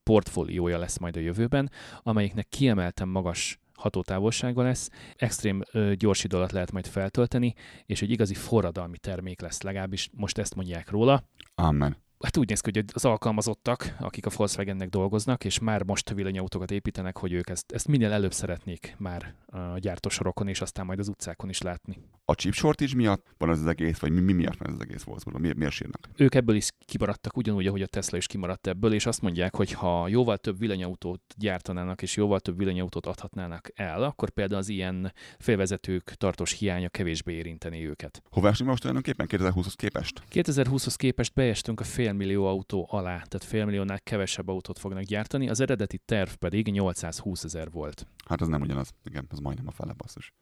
portfóliója 0.07 0.77
lesz 0.77 0.97
majd 0.97 1.15
a 1.15 1.19
jövőben, 1.19 1.71
amelyiknek 2.03 2.47
kiemelten 2.49 3.07
magas 3.07 3.59
hatótávolsága 3.73 4.61
lesz, 4.63 4.89
extrém 5.15 5.63
ö, 5.71 5.93
gyors 5.95 6.23
idő 6.23 6.37
alatt 6.37 6.51
lehet 6.51 6.71
majd 6.71 6.87
feltölteni, 6.87 7.53
és 7.85 8.01
egy 8.01 8.11
igazi 8.11 8.33
forradalmi 8.33 8.97
termék 8.97 9.41
lesz, 9.41 9.61
legalábbis 9.61 10.09
most 10.13 10.37
ezt 10.37 10.55
mondják 10.55 10.89
róla. 10.89 11.23
Amen 11.55 11.97
hát 12.19 12.37
úgy 12.37 12.49
néz 12.49 12.61
ki, 12.61 12.71
hogy 12.73 12.85
az 12.93 13.05
alkalmazottak, 13.05 13.95
akik 13.99 14.25
a 14.25 14.31
Volkswagennek 14.35 14.89
dolgoznak, 14.89 15.45
és 15.45 15.59
már 15.59 15.83
most 15.83 16.09
villanyautókat 16.09 16.71
építenek, 16.71 17.17
hogy 17.17 17.33
ők 17.33 17.49
ezt, 17.49 17.71
ezt 17.71 17.87
minél 17.87 18.11
előbb 18.11 18.33
szeretnék 18.33 18.95
már 18.97 19.33
a 19.45 19.77
gyártósorokon, 19.77 20.47
és 20.47 20.61
aztán 20.61 20.85
majd 20.85 20.99
az 20.99 21.07
utcákon 21.07 21.49
is 21.49 21.61
látni. 21.61 21.97
A 22.29 22.35
chip 22.35 22.53
shortage 22.53 22.95
miatt 22.95 23.25
van 23.37 23.49
ez 23.49 23.59
az 23.59 23.67
egész, 23.67 23.99
vagy 23.99 24.11
mi, 24.11 24.19
mi 24.19 24.33
miatt 24.33 24.57
van 24.57 24.67
ez 24.67 24.73
az 24.73 24.81
egész 24.81 25.05
Wolfsburgban? 25.05 25.41
Miért, 25.41 25.57
miért 25.57 25.73
sírnak? 25.73 26.09
Ők 26.15 26.35
ebből 26.35 26.55
is 26.55 26.69
kimaradtak, 26.85 27.37
ugyanúgy, 27.37 27.67
ahogy 27.67 27.81
a 27.81 27.87
Tesla 27.87 28.17
is 28.17 28.27
kimaradt 28.27 28.67
ebből, 28.67 28.93
és 28.93 29.05
azt 29.05 29.21
mondják, 29.21 29.55
hogy 29.55 29.71
ha 29.71 30.07
jóval 30.07 30.37
több 30.37 30.59
villanyautót 30.59 31.21
gyártanának, 31.37 32.01
és 32.01 32.15
jóval 32.15 32.39
több 32.39 32.57
villanyautót 32.57 33.05
adhatnának 33.05 33.69
el, 33.75 34.03
akkor 34.03 34.29
például 34.29 34.59
az 34.59 34.69
ilyen 34.69 35.13
félvezetők 35.39 36.03
tartós 36.03 36.51
hiánya 36.51 36.89
kevésbé 36.89 37.33
érinteni 37.33 37.87
őket. 37.87 38.21
Hová 38.29 38.49
esünk 38.49 38.69
most 38.69 38.81
tulajdonképpen 38.81 39.27
2020-hoz 39.29 39.73
képest? 39.73 40.21
2020-hoz 40.31 40.95
képest 40.95 41.33
beestünk 41.33 41.79
a 41.79 41.83
fél 41.83 42.05
félmillió 42.07 42.45
autó 42.45 42.87
alá, 42.89 43.13
tehát 43.13 43.43
félmilliónál 43.43 43.99
kevesebb 43.99 44.47
autót 44.47 44.79
fognak 44.79 45.03
gyártani, 45.03 45.49
az 45.49 45.59
eredeti 45.59 45.97
terv 46.05 46.29
pedig 46.29 46.67
820 46.67 47.43
ezer 47.43 47.71
volt. 47.71 48.07
Hát 48.25 48.41
az 48.41 48.47
nem 48.47 48.61
ugyanaz, 48.61 48.93
igen, 49.03 49.25
az 49.29 49.39
majdnem 49.39 49.67
a 49.67 49.71
fele 49.71 49.93
basszus. 49.93 50.33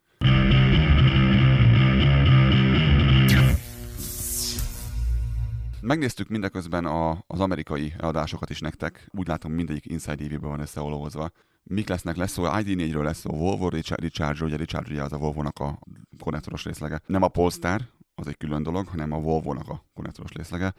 Megnéztük 5.81 6.27
mindeközben 6.27 6.85
a, 6.85 7.23
az 7.27 7.39
amerikai 7.39 7.93
adásokat 7.97 8.49
is 8.49 8.59
nektek. 8.59 9.07
Úgy 9.11 9.27
látom, 9.27 9.51
mindegyik 9.51 9.85
Inside 9.85 10.23
EV-ben 10.23 10.49
van 10.49 10.59
összeolózva. 10.59 11.31
Mik 11.63 11.87
lesznek? 11.87 12.15
Lesz 12.15 12.31
szó, 12.31 12.43
ID4-ről 12.45 13.03
lesz 13.03 13.19
szó, 13.19 13.31
Volvo 13.31 13.69
Recharge, 13.69 14.45
ugye 14.45 14.57
Recharge 14.57 14.91
ugye 14.91 15.03
az 15.03 15.13
a 15.13 15.17
Volvo-nak 15.17 15.59
a 15.59 15.79
konnektoros 16.19 16.63
részlege. 16.63 17.01
Nem 17.05 17.21
a 17.21 17.27
Polestar, 17.27 17.81
az 18.15 18.27
egy 18.27 18.37
külön 18.37 18.63
dolog, 18.63 18.87
hanem 18.87 19.11
a 19.11 19.19
Volvo-nak 19.19 19.69
a 19.69 19.83
konnektoros 19.93 20.31
részlege. 20.31 20.73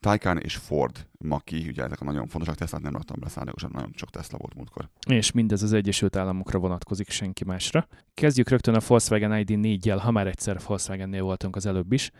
Taycan 0.00 0.38
és 0.38 0.56
Ford 0.56 1.06
Maki, 1.18 1.68
ugye 1.68 1.84
ezek 1.84 2.00
a 2.00 2.04
nagyon 2.04 2.26
fontosak, 2.26 2.54
Tesla 2.54 2.78
nem 2.78 2.92
raktam 2.92 3.20
be 3.20 3.28
szándékosan, 3.28 3.70
nagyon 3.72 3.92
csak 3.92 4.10
Tesla 4.10 4.38
volt 4.38 4.54
múltkor. 4.54 4.88
És 5.06 5.32
mindez 5.32 5.62
az 5.62 5.72
Egyesült 5.72 6.16
Államokra 6.16 6.58
vonatkozik, 6.58 7.10
senki 7.10 7.44
másra. 7.44 7.86
Kezdjük 8.14 8.48
rögtön 8.48 8.74
a 8.74 8.80
Volkswagen 8.86 9.44
ID4-jel, 9.46 9.98
ha 10.00 10.10
már 10.10 10.26
egyszer 10.26 10.60
Volkswagennél 10.66 11.22
voltunk 11.22 11.56
az 11.56 11.66
előbb 11.66 11.92
is. 11.92 12.10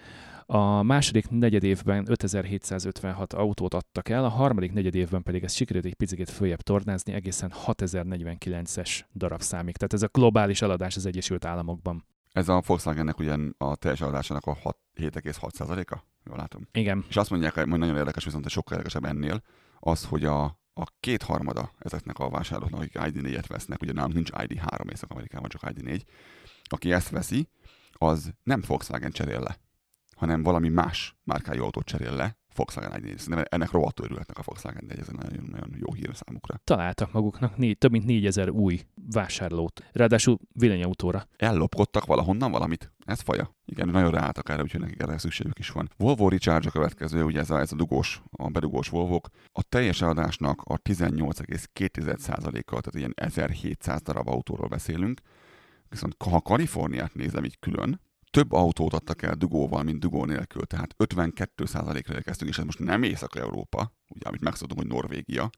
A 0.51 0.83
második 0.83 1.31
negyed 1.31 1.63
évben 1.63 2.05
5756 2.11 3.33
autót 3.33 3.75
adtak 3.75 4.09
el, 4.09 4.25
a 4.25 4.29
harmadik 4.29 4.73
negyed 4.73 4.95
évben 4.95 5.23
pedig 5.23 5.43
ezt 5.43 5.55
sikerült 5.55 5.85
egy 5.85 5.95
picit 5.95 6.31
följebb 6.31 6.61
tornázni, 6.61 7.13
egészen 7.13 7.53
6049-es 7.67 9.01
darabszámig. 9.15 9.77
Tehát 9.77 9.93
ez 9.93 10.03
a 10.03 10.09
globális 10.13 10.63
eladás 10.63 10.97
az 10.97 11.07
Egyesült 11.07 11.45
Államokban. 11.45 12.05
Ez 12.33 12.49
a 12.49 12.63
Volkswagennek 12.67 13.19
ugyan 13.19 13.55
a 13.59 13.77
teljes 13.77 14.01
eladásának 14.01 14.47
a 14.47 14.57
7,6%-a, 14.95 15.99
jól 16.25 16.37
látom. 16.37 16.69
Igen. 16.73 17.05
És 17.09 17.17
azt 17.17 17.31
mondják, 17.31 17.55
hogy 17.55 17.69
nagyon 17.69 17.97
érdekes, 17.97 18.25
viszont 18.25 18.49
sokkal 18.49 18.77
érdekesebb 18.77 19.05
ennél, 19.05 19.43
az, 19.79 20.05
hogy 20.05 20.25
a, 20.25 20.45
a 20.75 20.85
kétharmada 21.01 21.73
ezeknek 21.79 22.19
a 22.19 22.31
vásárlóknak, 22.31 22.81
akik 22.81 22.99
ID4-et 23.01 23.45
vesznek, 23.49 23.83
ugye 23.83 23.93
nálunk 23.93 24.15
nincs 24.15 24.31
ID3 24.33 24.91
Észak-Amerikában, 24.91 25.49
csak 25.49 25.63
ID4, 25.65 26.01
aki 26.65 26.93
ezt 26.93 27.11
veszi, 27.11 27.49
az 27.93 28.33
nem 28.43 28.63
Volkswagen 28.67 29.11
cserél 29.11 29.41
le, 29.41 29.59
hanem 30.19 30.43
valami 30.43 30.69
más 30.69 31.17
márkájú 31.25 31.63
autót 31.63 31.85
cserél 31.85 32.15
le, 32.15 32.37
Volkswagen 32.59 32.91
ID4. 32.91 33.19
Szerintem 33.19 33.45
ennek 33.49 33.71
rohadtul 33.71 34.05
örülhetnek 34.05 34.39
a 34.39 34.43
Volkswagen, 34.45 34.87
de 34.87 34.95
ez 34.95 35.07
egy 35.09 35.15
nagyon, 35.15 35.45
nagyon 35.51 35.75
jó 35.87 35.93
hír 35.93 36.11
számukra. 36.13 36.61
Találtak 36.65 37.13
maguknak 37.13 37.57
né- 37.57 37.79
több 37.79 37.91
mint 37.91 38.05
4000 38.05 38.51
új 38.51 38.81
vásárlót, 39.11 39.85
ráadásul 39.93 40.39
villanyautóra. 40.53 41.27
Ellopkodtak 41.37 42.07
valahonnan 42.07 42.51
valamit? 42.51 42.93
Ez 43.05 43.21
faja. 43.21 43.57
Igen, 43.65 43.89
nagyon 43.89 44.11
ráálltak 44.11 44.49
erre, 44.49 44.63
úgyhogy 44.63 44.81
nekik 44.81 45.03
erre 45.03 45.19
szükségük 45.19 45.59
is 45.59 45.71
van. 45.71 45.91
Volvo 45.97 46.29
Recharge 46.29 46.69
a 46.69 46.71
következő, 46.71 47.25
ugye 47.25 47.41
ez 47.41 47.51
a, 47.51 47.59
ez 47.59 47.73
a 47.73 47.77
dugós, 47.77 48.23
a 48.31 48.49
bedugós 48.49 48.89
Volvok. 48.89 49.29
A 49.53 49.63
teljes 49.63 50.03
eladásnak 50.03 50.63
a 50.65 50.79
18,2%-a, 50.79 52.81
tehát 52.81 52.95
ilyen 52.95 53.13
1700 53.17 54.03
darab 54.03 54.29
autóról 54.29 54.69
beszélünk. 54.69 55.21
Viszont 55.89 56.17
ha 56.31 56.41
Kaliforniát 56.41 57.15
nézem 57.15 57.45
így 57.45 57.59
külön, 57.59 58.01
több 58.31 58.53
autót 58.53 58.93
adtak 58.93 59.23
el 59.23 59.35
dugóval, 59.35 59.83
mint 59.83 60.01
dugó 60.01 60.25
nélkül, 60.25 60.63
tehát 60.63 60.95
52%-ra 60.99 62.15
érkeztünk, 62.15 62.51
és 62.51 62.59
ez 62.59 62.65
most 62.65 62.79
nem 62.79 63.03
Észak-Európa, 63.03 63.93
ugye, 64.09 64.29
amit 64.29 64.41
megszoktunk, 64.41 64.81
hogy 64.81 64.91
Norvégia, 64.91 65.51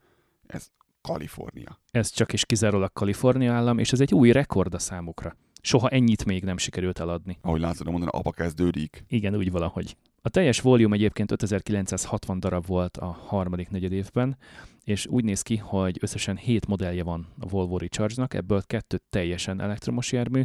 ez 0.46 0.70
Kalifornia. 1.00 1.80
Ez 1.90 2.10
csak 2.10 2.32
is 2.32 2.46
kizárólag 2.46 2.92
Kalifornia 2.92 3.52
állam, 3.52 3.78
és 3.78 3.92
ez 3.92 4.00
egy 4.00 4.14
új 4.14 4.32
rekord 4.32 4.74
a 4.74 4.78
számukra. 4.78 5.36
Soha 5.62 5.88
ennyit 5.88 6.24
még 6.24 6.44
nem 6.44 6.58
sikerült 6.58 6.98
eladni. 6.98 7.38
Ahogy 7.40 7.60
látszod, 7.60 7.86
mondani, 7.86 8.10
apa 8.14 8.30
kezdődik. 8.30 9.04
Igen, 9.08 9.36
úgy 9.36 9.50
valahogy. 9.50 9.96
A 10.22 10.28
teljes 10.28 10.60
volume 10.60 10.94
egyébként 10.94 11.32
5960 11.32 12.40
darab 12.40 12.66
volt 12.66 12.96
a 12.96 13.06
harmadik 13.06 13.70
negyed 13.70 13.92
évben, 13.92 14.36
és 14.84 15.06
úgy 15.06 15.24
néz 15.24 15.42
ki, 15.42 15.56
hogy 15.56 15.98
összesen 16.00 16.36
7 16.36 16.66
modellje 16.66 17.02
van 17.02 17.28
a 17.38 17.46
Volvo 17.46 17.78
Recharge-nak, 17.78 18.34
ebből 18.34 18.62
kettő 18.62 19.00
teljesen 19.10 19.60
elektromos 19.60 20.12
jármű, 20.12 20.42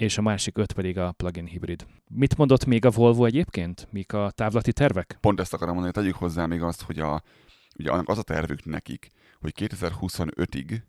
és 0.00 0.18
a 0.18 0.22
másik 0.22 0.58
öt 0.58 0.72
pedig 0.72 0.98
a 0.98 1.12
plug-in 1.12 1.46
hibrid. 1.46 1.86
Mit 2.08 2.36
mondott 2.36 2.64
még 2.64 2.84
a 2.84 2.90
Volvo 2.90 3.24
egyébként? 3.24 3.88
Mik 3.90 4.12
a 4.12 4.30
távlati 4.30 4.72
tervek? 4.72 5.18
Pont 5.20 5.40
ezt 5.40 5.52
akarom 5.52 5.74
mondani, 5.74 5.94
tegyük 5.94 6.14
hozzá 6.14 6.46
még 6.46 6.62
azt, 6.62 6.82
hogy 6.82 6.98
a, 6.98 7.22
ugye 7.78 7.90
annak 7.90 8.08
az 8.08 8.18
a 8.18 8.22
tervük 8.22 8.64
nekik, 8.64 9.08
hogy 9.40 9.52
2025-ig 9.56 10.82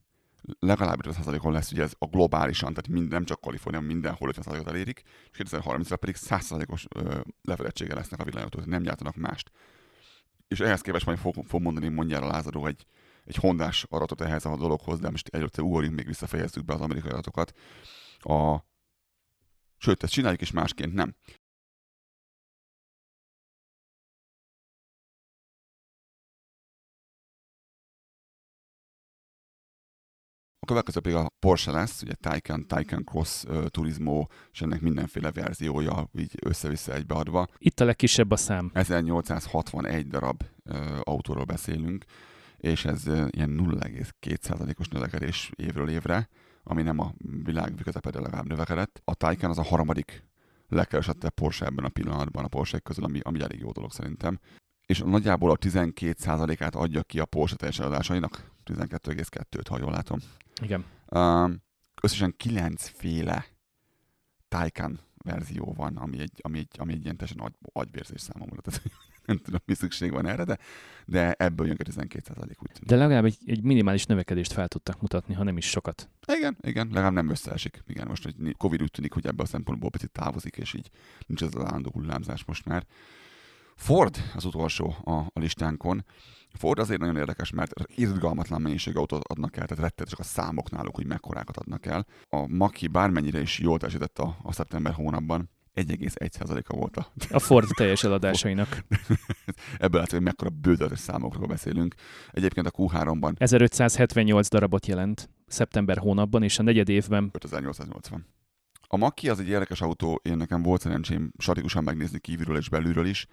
legalább 0.60 1.00
50%-on 1.08 1.52
lesz 1.52 1.72
ugye 1.72 1.84
ez 1.84 1.94
a 1.98 2.06
globálisan, 2.06 2.74
tehát 2.74 2.88
mind, 2.88 3.12
nem 3.12 3.26
csak 3.26 3.42
Kalifornia, 3.42 3.80
mindenhol 3.80 4.32
50%-ot 4.34 4.68
elérik, 4.68 5.02
és 5.32 5.40
2030-ra 5.44 5.98
pedig 6.00 6.16
100%-os 6.20 6.88
lefedettsége 7.42 7.94
lesznek 7.94 8.20
a 8.20 8.24
villanyautók, 8.24 8.66
nem 8.66 8.82
gyártanak 8.82 9.16
mást. 9.16 9.52
És 10.48 10.60
ehhez 10.60 10.82
képest 10.82 11.06
majd 11.06 11.18
fog, 11.18 11.36
fog 11.48 11.62
mondani 11.62 11.88
mondjára 11.88 12.28
lázadó 12.28 12.66
egy, 12.66 12.86
egy 13.26 13.36
hondás 13.36 13.86
adatot 13.90 14.22
ehhez 14.22 14.46
a 14.46 14.58
dologhoz, 14.58 15.00
de 15.00 15.10
most 15.10 15.30
előtte 15.30 15.62
ugorjunk, 15.62 15.96
még 15.96 16.08
visszafejezzük 16.08 16.66
be 16.66 16.74
az 16.74 16.82
amerikai 16.82 17.12
adatokat. 17.12 17.54
A, 18.20 18.70
sőt, 19.82 20.04
ezt 20.04 20.14
csináljuk 20.14 20.42
is 20.42 20.52
másként, 20.52 20.94
nem. 20.94 21.16
A 30.60 30.66
következő 30.66 31.00
pedig 31.00 31.18
a 31.18 31.32
Porsche 31.40 31.72
lesz, 31.72 32.02
ugye 32.02 32.14
Taycan, 32.14 32.68
Taycan 32.68 33.04
Cross 33.04 33.44
uh, 33.44 33.66
Turismo, 33.66 34.26
és 34.52 34.62
ennek 34.62 34.82
mindenféle 34.82 35.32
verziója 35.32 36.10
így 36.14 36.36
össze-vissza 36.42 36.94
egybeadva. 36.94 37.48
Itt 37.58 37.80
a 37.80 37.86
legkisebb 37.86 38.32
a 38.32 38.36
szám. 38.36 38.72
1861 38.74 40.08
darab 40.08 40.44
uh, 40.64 41.00
autóról 41.02 41.46
beszélünk, 41.46 42.06
és 42.58 42.86
ez 42.86 43.08
uh, 43.08 43.28
ilyen 43.30 43.60
0,2%-os 43.64 44.88
növekedés 44.88 45.52
évről 45.56 45.90
évre, 45.90 46.30
ami 46.64 46.82
nem 46.82 47.00
a 47.00 47.14
világ 47.44 47.74
közepede 47.84 48.20
legalább 48.20 48.48
növekedett. 48.48 49.02
A 49.06 49.14
Taycan 49.14 49.50
az 49.50 49.58
a 49.58 49.64
harmadik 49.64 50.24
legkeresettebb 50.68 51.34
Porsche 51.34 51.66
ebben 51.66 51.86
a 51.86 51.90
pillanatban 51.90 52.44
a 52.44 52.48
Porsche 52.48 52.80
közül, 52.80 53.04
ami, 53.04 53.20
ami 53.20 53.42
elég 53.42 53.60
jó 53.60 53.72
dolog 53.72 53.92
szerintem. 53.92 54.40
És 54.86 55.00
nagyjából 55.00 55.52
a 55.52 55.58
12%-át 55.58 56.76
adja 56.76 57.04
ki 57.04 57.20
a 57.20 57.26
Porsche 57.26 57.56
teljes 57.56 57.80
eladásainak, 57.80 58.52
12,2-t, 58.66 59.66
ha 59.70 59.78
jól 59.80 59.92
látom. 59.92 60.20
Igen. 60.62 60.86
Összesen 62.02 62.34
kilencféle 62.38 63.46
Taycan 64.48 65.00
verzió 65.24 65.74
van, 65.78 65.98
ami 65.98 66.20
egy, 66.20 66.40
ami 66.42 66.58
egy, 66.58 66.76
ami 66.78 66.94
egy 66.94 67.04
ilyen 67.04 67.18
teljesen 67.18 67.44
agy, 67.46 67.56
agyvérzés 67.74 68.22
számomra. 68.22 68.62
Tehát 68.62 68.82
nem 69.26 69.38
tudom, 69.38 69.60
mi 69.66 69.74
szükség 69.74 70.12
van 70.12 70.28
erre, 70.28 70.44
de, 70.44 70.58
de 71.06 71.32
ebből 71.32 71.68
jön 71.68 71.76
a 71.80 71.84
12 71.84 72.34
úgy 72.40 72.46
tűnik. 72.48 72.86
De 72.86 72.96
legalább 72.96 73.26
egy, 73.26 73.38
egy 73.46 73.64
minimális 73.64 74.06
növekedést 74.06 74.52
fel 74.52 74.68
tudtak 74.68 75.02
mutatni, 75.02 75.34
ha 75.34 75.44
nem 75.44 75.58
is 75.58 75.70
sokat. 75.70 76.10
Igen, 76.28 76.58
igen, 76.62 76.88
legalább 76.88 77.14
nem 77.14 77.30
összeesik. 77.30 77.84
Igen, 77.88 78.08
most 78.08 78.24
hogy 78.24 78.56
Covid 78.58 78.82
úgy 78.82 78.92
tűnik, 78.92 79.14
hogy 79.14 79.26
ebből 79.26 79.46
a 79.46 79.50
szempontból 79.50 79.90
picit 79.90 80.12
távozik, 80.12 80.58
és 80.58 80.74
így 80.74 80.90
nincs 81.28 81.44
ez 81.44 81.56
az 81.56 81.66
állandó 81.66 81.92
hullámzás 81.94 82.46
most 82.46 82.66
már. 82.66 82.86
Ford 83.76 84.18
az 84.36 84.46
utolsó 84.46 84.96
a, 85.04 85.12
a 85.12 85.40
listánkon. 85.40 86.06
Ford 86.54 86.80
azért 86.80 87.00
nagyon 87.00 87.18
érdekes, 87.18 87.52
mert 87.52 87.74
irgalmatlan 87.96 88.62
mennyiség 88.62 88.98
autót 88.98 89.24
adnak 89.24 89.58
el, 89.58 89.66
tehát 89.66 89.84
rettet 89.84 90.10
csak 90.10 90.20
a 90.20 90.24
számok 90.24 90.70
náluk, 90.70 90.96
hogy 90.96 91.06
mekkorákat 91.06 91.58
adnak 91.58 91.86
el. 91.86 92.06
A 92.30 92.48
Maki 92.48 92.88
bármennyire 92.88 93.42
is 93.42 93.60
jól 93.60 93.78
teljesített 93.78 94.20
a, 94.20 94.38
a 94.44 94.54
szeptember 94.54 94.94
hónapban, 94.94 95.50
1,1%-a 95.76 96.76
volt 96.76 96.98
a... 96.98 97.12
A 97.30 97.40
Ford 97.40 97.68
teljes 97.76 98.04
eladásainak. 98.04 98.68
Ebből 99.78 99.92
lehet, 99.92 100.12
hogy 100.12 100.22
mekkora 100.22 100.50
bőtöletes 100.50 101.00
számokról 101.00 101.48
beszélünk. 101.48 101.96
Egyébként 102.32 102.68
a 102.68 102.72
Q3-ban... 102.72 103.34
1578 103.38 104.50
darabot 104.50 104.86
jelent 104.86 105.30
szeptember 105.48 105.98
hónapban, 105.98 106.44
és 106.44 106.60
a 106.60 106.64
negyed 106.64 106.90
évben... 106.90 107.30
5880. 107.34 108.26
A 108.88 108.98
Maki 108.98 109.30
az 109.30 109.40
egy 109.40 109.50
érdekes 109.50 109.82
autó, 109.82 110.20
én 110.24 110.38
nekem 110.38 110.62
volt 110.62 110.82
szerencsém 110.82 111.32
statikusan 111.38 111.84
megnézni 111.84 112.20
kívülről 112.20 112.58
és 112.58 112.70
belülről 112.70 113.06
is, 113.06 113.28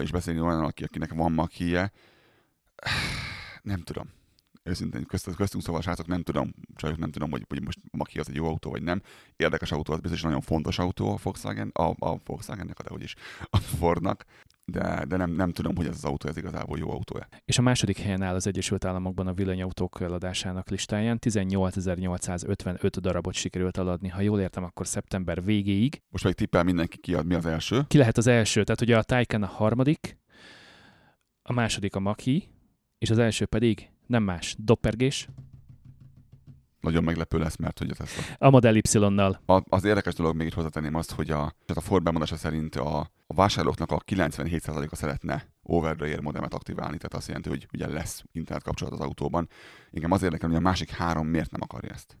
és 0.00 0.10
beszélni 0.10 0.40
olyan, 0.40 0.64
akinek 0.64 1.12
van 1.12 1.32
Makie. 1.32 1.92
Nem 3.62 3.80
tudom 3.80 4.08
őszintén 4.66 5.04
köztünk, 5.04 5.36
köztünk 5.36 5.62
szóval 5.62 5.80
srácok, 5.80 6.06
nem 6.06 6.22
tudom, 6.22 6.54
csak 6.74 6.96
nem 6.96 7.10
tudom, 7.10 7.30
hogy, 7.30 7.44
hogy 7.48 7.62
most 7.62 7.78
Maki 7.90 8.18
az 8.18 8.28
egy 8.28 8.34
jó 8.34 8.46
autó, 8.46 8.70
vagy 8.70 8.82
nem. 8.82 9.02
Érdekes 9.36 9.72
autó, 9.72 9.92
az 9.92 10.00
biztos 10.00 10.22
nagyon 10.22 10.40
fontos 10.40 10.78
autó 10.78 11.12
a 11.12 11.18
Volkswagen, 11.22 11.70
a, 11.74 11.94
a 11.98 12.20
Volkswagennek, 12.24 12.82
de 12.82 12.90
hogy 12.90 13.02
is 13.02 13.14
a 13.50 13.56
Fordnak, 13.56 14.24
de, 14.72 15.04
de 15.08 15.16
nem, 15.16 15.30
nem 15.30 15.52
tudom, 15.52 15.76
hogy 15.76 15.86
ez 15.86 15.94
az 15.94 16.04
autó 16.04 16.28
ez 16.28 16.36
igazából 16.36 16.78
jó 16.78 16.90
autója. 16.90 17.28
És 17.44 17.58
a 17.58 17.62
második 17.62 17.98
helyen 17.98 18.22
áll 18.22 18.34
az 18.34 18.46
Egyesült 18.46 18.84
Államokban 18.84 19.26
a 19.26 19.32
villanyautók 19.32 20.00
eladásának 20.00 20.68
listáján. 20.70 21.18
18.855 21.26 22.96
darabot 23.00 23.34
sikerült 23.34 23.78
eladni, 23.78 24.08
ha 24.08 24.20
jól 24.20 24.40
értem, 24.40 24.64
akkor 24.64 24.86
szeptember 24.86 25.44
végéig. 25.44 26.02
Most 26.08 26.24
meg 26.24 26.32
tippel 26.32 26.62
mindenki 26.62 26.98
ki, 26.98 27.16
mi 27.24 27.34
az 27.34 27.46
első? 27.46 27.84
Ki 27.88 27.98
lehet 27.98 28.16
az 28.16 28.26
első? 28.26 28.64
Tehát 28.64 28.80
ugye 28.80 28.98
a 28.98 29.02
Taycan 29.02 29.42
a 29.42 29.46
harmadik, 29.46 30.18
a 31.42 31.52
második 31.52 31.94
a 31.94 32.00
Maki, 32.00 32.48
és 32.98 33.10
az 33.10 33.18
első 33.18 33.46
pedig 33.46 33.90
nem 34.06 34.22
más, 34.22 34.56
doppergés. 34.58 35.28
Nagyon 36.80 37.04
meglepő 37.04 37.38
lesz, 37.38 37.56
mert 37.56 37.78
hogy 37.78 37.90
a 37.90 37.94
Tesla. 37.94 38.22
A 38.38 38.50
Model 38.50 38.76
Y-nal. 38.76 39.40
A, 39.46 39.62
az 39.76 39.84
érdekes 39.84 40.14
dolog 40.14 40.36
még 40.36 40.46
itt 40.46 40.54
hozzátenném 40.54 40.94
azt, 40.94 41.12
hogy 41.12 41.30
a, 41.30 41.54
a 41.74 41.80
Ford 41.80 42.02
bemondása 42.02 42.36
szerint 42.36 42.76
a, 42.76 42.98
a 43.26 43.34
vásárlóknak 43.34 43.90
a 43.90 44.00
97%-a 44.00 44.96
szeretne 44.96 45.48
over 45.62 45.96
the 45.96 46.04
air 46.06 46.20
modemet 46.20 46.54
aktiválni, 46.54 46.96
tehát 46.96 47.14
azt 47.14 47.26
jelenti, 47.26 47.48
hogy 47.48 47.66
ugye 47.72 47.88
lesz 47.88 48.24
internet 48.32 48.64
kapcsolat 48.64 48.92
az 48.92 49.00
autóban. 49.00 49.48
Engem 49.90 50.10
az 50.10 50.22
érdekel, 50.22 50.48
hogy 50.48 50.58
a 50.58 50.60
másik 50.60 50.90
három 50.90 51.26
miért 51.26 51.50
nem 51.50 51.60
akarja 51.62 51.90
ezt. 51.90 52.18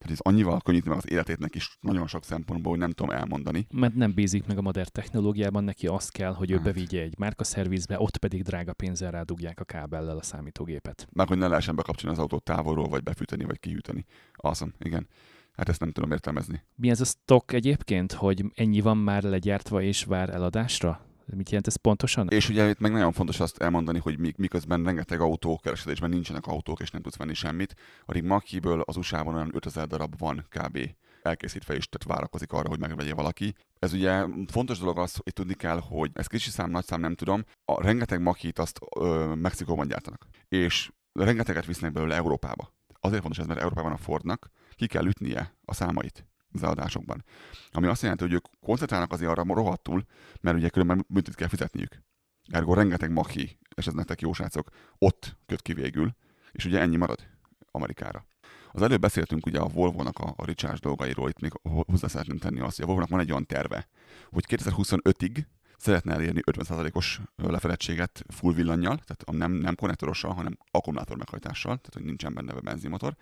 Tehát 0.00 0.18
ez 0.18 0.32
annyival 0.32 0.60
könnyíti 0.60 0.88
meg 0.88 0.96
az 0.96 1.10
életét 1.10 1.38
is 1.54 1.78
nagyon 1.80 2.06
sok 2.06 2.24
szempontból, 2.24 2.70
hogy 2.70 2.80
nem 2.80 2.90
tudom 2.90 3.16
elmondani. 3.16 3.66
Mert 3.70 3.94
nem 3.94 4.14
bízik 4.14 4.46
meg 4.46 4.58
a 4.58 4.62
modern 4.62 4.88
technológiában, 4.92 5.64
neki 5.64 5.86
azt 5.86 6.12
kell, 6.12 6.32
hogy 6.34 6.50
ő 6.50 6.54
hát. 6.54 6.64
bevigye 6.64 7.02
egy 7.02 7.18
márkaszervizbe, 7.18 8.00
ott 8.00 8.16
pedig 8.16 8.42
drága 8.42 8.72
pénzzel 8.72 9.10
rádugják 9.10 9.60
a 9.60 9.64
kábellel 9.64 10.16
a 10.16 10.22
számítógépet. 10.22 11.08
Meg 11.12 11.28
hogy 11.28 11.38
ne 11.38 11.46
lehessen 11.46 11.76
bekapcsolni 11.76 12.16
az 12.16 12.22
autót 12.22 12.42
távolról, 12.42 12.88
vagy 12.88 13.02
befűteni, 13.02 13.44
vagy 13.44 13.60
kihűteni. 13.60 14.04
Awesome, 14.34 14.72
igen. 14.78 15.08
Hát 15.52 15.68
ezt 15.68 15.80
nem 15.80 15.90
tudom 15.90 16.10
értelmezni. 16.10 16.62
Mi 16.74 16.90
ez 16.90 17.00
a 17.00 17.04
stock 17.04 17.52
egyébként, 17.52 18.12
hogy 18.12 18.44
ennyi 18.54 18.80
van 18.80 18.96
már 18.96 19.22
legyártva 19.22 19.82
és 19.82 20.04
vár 20.04 20.30
eladásra? 20.30 21.09
Mit 21.34 21.48
jelent 21.48 21.66
ez 21.66 21.76
pontosan? 21.76 22.28
És 22.28 22.48
ugye 22.48 22.68
itt 22.68 22.78
meg 22.78 22.92
nagyon 22.92 23.12
fontos 23.12 23.40
azt 23.40 23.62
elmondani, 23.62 23.98
hogy 23.98 24.18
miközben 24.36 24.84
rengeteg 24.84 25.20
autókereskedésben 25.20 26.10
nincsenek 26.10 26.46
autók, 26.46 26.80
és 26.80 26.90
nem 26.90 27.02
tudsz 27.02 27.16
venni 27.16 27.34
semmit, 27.34 27.74
addig 28.06 28.22
Makiből 28.22 28.80
az 28.80 28.96
USA-ban 28.96 29.34
olyan 29.34 29.50
5000 29.54 29.86
darab 29.86 30.18
van 30.18 30.46
kb 30.48 30.78
elkészítve 31.22 31.76
is, 31.76 31.88
tehát 31.88 32.16
várakozik 32.16 32.52
arra, 32.52 32.68
hogy 32.68 32.78
megvegye 32.78 33.14
valaki. 33.14 33.54
Ez 33.78 33.92
ugye 33.92 34.24
fontos 34.46 34.78
dolog 34.78 34.98
az, 34.98 35.16
hogy 35.22 35.32
tudni 35.32 35.54
kell, 35.54 35.80
hogy 35.80 36.10
ez 36.14 36.26
kicsi 36.26 36.50
szám, 36.50 36.70
nagy 36.70 36.84
szám, 36.84 37.00
nem 37.00 37.14
tudom, 37.14 37.44
a 37.64 37.82
rengeteg 37.82 38.20
makit 38.20 38.58
azt 38.58 38.78
ö, 38.96 39.34
Mexikóban 39.34 39.86
gyártanak. 39.86 40.26
És 40.48 40.90
rengeteget 41.12 41.66
visznek 41.66 41.92
belőle 41.92 42.14
Európába. 42.14 42.72
Azért 43.00 43.20
fontos 43.20 43.38
ez, 43.38 43.46
mert 43.46 43.60
Európában 43.60 43.92
a 43.92 43.96
Fordnak 43.96 44.50
ki 44.76 44.86
kell 44.86 45.06
ütnie 45.06 45.54
a 45.64 45.74
számait 45.74 46.29
az 46.52 46.62
adásokban. 46.62 47.24
Ami 47.70 47.86
azt 47.86 48.02
jelenti, 48.02 48.22
hogy 48.22 48.32
ők 48.32 48.44
koncentrálnak 48.60 49.12
azért 49.12 49.30
arra 49.30 49.54
rohadtul, 49.54 50.04
mert 50.40 50.56
ugye 50.56 50.68
különben 50.68 51.04
büntet 51.08 51.34
kell 51.34 51.48
fizetniük. 51.48 52.02
Ergo 52.48 52.74
rengeteg 52.74 53.10
maki, 53.10 53.58
és 53.74 53.86
ez 53.86 53.92
nektek 53.92 54.20
jó 54.20 54.32
srácok, 54.32 54.70
ott 54.98 55.36
köt 55.46 55.62
ki 55.62 55.72
végül, 55.72 56.14
és 56.52 56.64
ugye 56.64 56.80
ennyi 56.80 56.96
marad 56.96 57.26
Amerikára. 57.70 58.26
Az 58.72 58.82
előbb 58.82 59.00
beszéltünk 59.00 59.46
ugye 59.46 59.58
a 59.58 59.68
Volvo-nak 59.68 60.18
a, 60.18 60.34
a 60.36 60.44
Richards 60.44 60.80
dolgairól, 60.80 61.28
itt 61.28 61.40
még 61.40 61.52
hozzá 61.62 62.08
szeretném 62.08 62.38
tenni 62.38 62.60
azt, 62.60 62.76
hogy 62.76 62.84
a 62.84 62.86
Volvo-nak 62.86 63.10
van 63.10 63.20
egy 63.20 63.30
olyan 63.30 63.46
terve, 63.46 63.88
hogy 64.30 64.44
2025-ig 64.48 65.44
szeretne 65.80 66.12
elérni 66.12 66.40
50%-os 66.52 67.20
lefedettséget 67.36 68.24
full 68.28 68.52
villanyjal, 68.52 68.98
tehát 69.06 69.24
nem, 69.40 69.52
nem 69.52 69.74
konnektorossal, 69.74 70.32
hanem 70.32 70.58
akkumulátor 70.70 71.16
meghajtással, 71.16 71.76
tehát 71.76 71.94
hogy 71.94 72.04
nincsen 72.04 72.34
benne 72.34 72.52
a 72.52 72.60
benzinmotor. 72.60 73.16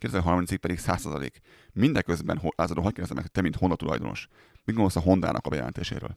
2030-ig 0.00 0.58
pedig 0.60 0.78
100%. 0.82 1.30
Mindeközben, 1.72 2.40
lázadó, 2.56 2.82
hogy 2.82 2.92
kérdezem 2.92 3.16
meg, 3.16 3.26
te 3.26 3.40
mint 3.40 3.56
Honda 3.56 3.76
tulajdonos, 3.76 4.28
mit 4.64 4.76
gondolsz 4.76 4.96
a 4.96 5.00
Hondának 5.00 5.46
a 5.46 5.50
bejelentéséről? 5.50 6.16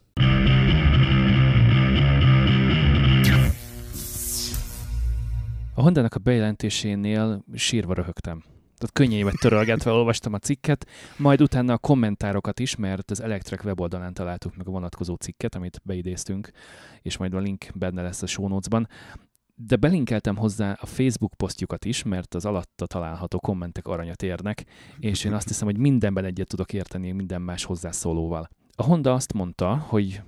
A 5.74 5.82
Hondának 5.82 6.16
a 6.16 6.20
bejelentésénél 6.20 7.44
sírva 7.54 7.94
röhögtem 7.94 8.44
tehát 8.86 9.10
könnyeimet 9.10 9.40
törölgetve 9.40 9.92
olvastam 9.92 10.34
a 10.34 10.38
cikket, 10.38 10.88
majd 11.18 11.42
utána 11.42 11.74
a 11.74 11.78
kommentárokat 11.78 12.60
is, 12.60 12.76
mert 12.76 13.12
az 13.12 13.22
Electrek 13.22 13.64
weboldalán 13.64 14.14
találtuk 14.14 14.56
meg 14.56 14.68
a 14.68 14.72
vonatkozó 14.72 15.16
cikket, 15.16 15.56
amit 15.56 15.82
beidéztünk, 15.84 16.50
és 17.02 17.18
majd 17.18 17.34
a 17.34 17.40
link 17.40 17.66
benne 17.76 18.02
lesz 18.02 18.22
a 18.22 18.26
show 18.26 18.48
notes-ban. 18.48 18.88
De 19.56 19.76
belinkeltem 19.76 20.36
hozzá 20.36 20.78
a 20.82 20.86
Facebook 20.86 21.34
posztjukat 21.38 21.86
is, 21.86 22.04
mert 22.04 22.36
az 22.36 22.46
alatta 22.46 22.86
található 22.86 23.40
kommentek 23.40 23.88
aranyat 23.88 24.24
érnek, 24.24 24.66
és 25.00 25.24
én 25.24 25.34
azt 25.34 25.48
hiszem, 25.48 25.68
hogy 25.68 25.78
mindenben 25.78 26.26
egyet 26.26 26.48
tudok 26.48 26.74
érteni 26.74 27.12
minden 27.12 27.42
más 27.42 27.64
hozzászólóval. 27.64 28.50
A 28.76 28.84
Honda 28.84 29.14
azt 29.14 29.34
mondta, 29.34 29.78
hogy 29.78 30.22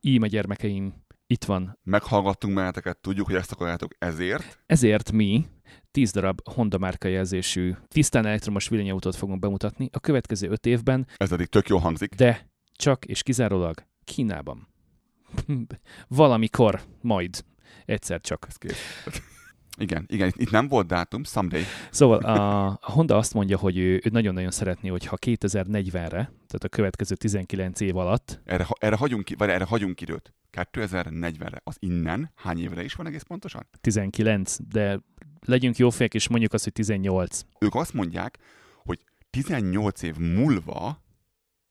íme 0.00 0.26
gyermekeim, 0.26 0.94
itt 1.30 1.44
van. 1.44 1.78
Meghallgattunk 1.82 2.54
meheteket, 2.54 2.98
tudjuk, 2.98 3.26
hogy 3.26 3.34
ezt 3.34 3.52
akarjátok 3.52 3.94
ezért. 3.98 4.58
Ezért 4.66 5.12
mi, 5.12 5.46
10 5.90 6.10
darab 6.10 6.40
Honda 6.44 6.78
márka 6.78 7.08
jelzésű 7.08 7.74
tisztán 7.88 8.26
elektromos 8.26 8.68
villanyautót 8.68 9.16
fogunk 9.16 9.38
bemutatni 9.38 9.88
a 9.92 10.00
következő 10.00 10.48
5 10.48 10.66
évben. 10.66 11.06
Ez 11.16 11.32
eddig 11.32 11.46
tök 11.46 11.68
jó 11.68 11.78
hangzik. 11.78 12.14
De 12.14 12.48
csak 12.72 13.04
és 13.04 13.22
kizárólag 13.22 13.86
Kínában. 14.04 14.68
Valamikor, 16.08 16.80
majd. 17.00 17.44
Egyszer 17.84 18.20
csak. 18.20 18.46
Ez 18.48 18.56
kész. 18.56 19.04
Igen, 19.78 20.04
igen, 20.08 20.32
itt 20.36 20.50
nem 20.50 20.68
volt 20.68 20.86
dátum, 20.86 21.24
someday. 21.24 21.62
Szóval 21.90 22.18
a, 22.18 22.78
Honda 22.82 23.16
azt 23.16 23.34
mondja, 23.34 23.58
hogy 23.58 23.78
ő, 23.78 23.92
ő 23.94 24.08
nagyon-nagyon 24.10 24.50
szeretné, 24.50 24.88
hogyha 24.88 25.16
2040-re, 25.26 26.08
tehát 26.08 26.64
a 26.64 26.68
következő 26.68 27.14
19 27.14 27.80
év 27.80 27.96
alatt... 27.96 28.40
Erre, 28.44 28.66
erre 28.78 28.96
hagyunk, 28.96 29.24
ki, 29.24 29.34
vagy 29.34 29.48
erre 29.48 29.64
hagyunk 29.64 30.00
időt. 30.00 30.32
2040-re. 30.52 31.60
Az 31.64 31.76
innen 31.78 32.32
hány 32.34 32.60
évre 32.60 32.84
is 32.84 32.94
van 32.94 33.06
egész 33.06 33.22
pontosan? 33.22 33.66
19, 33.80 34.56
de 34.68 35.00
legyünk 35.46 35.76
jó 35.76 35.90
fejek, 35.90 36.14
és 36.14 36.28
mondjuk 36.28 36.52
azt, 36.52 36.64
hogy 36.64 36.72
18. 36.72 37.40
Ők 37.58 37.74
azt 37.74 37.92
mondják, 37.92 38.38
hogy 38.84 39.04
18 39.30 40.02
év 40.02 40.16
múlva 40.16 41.02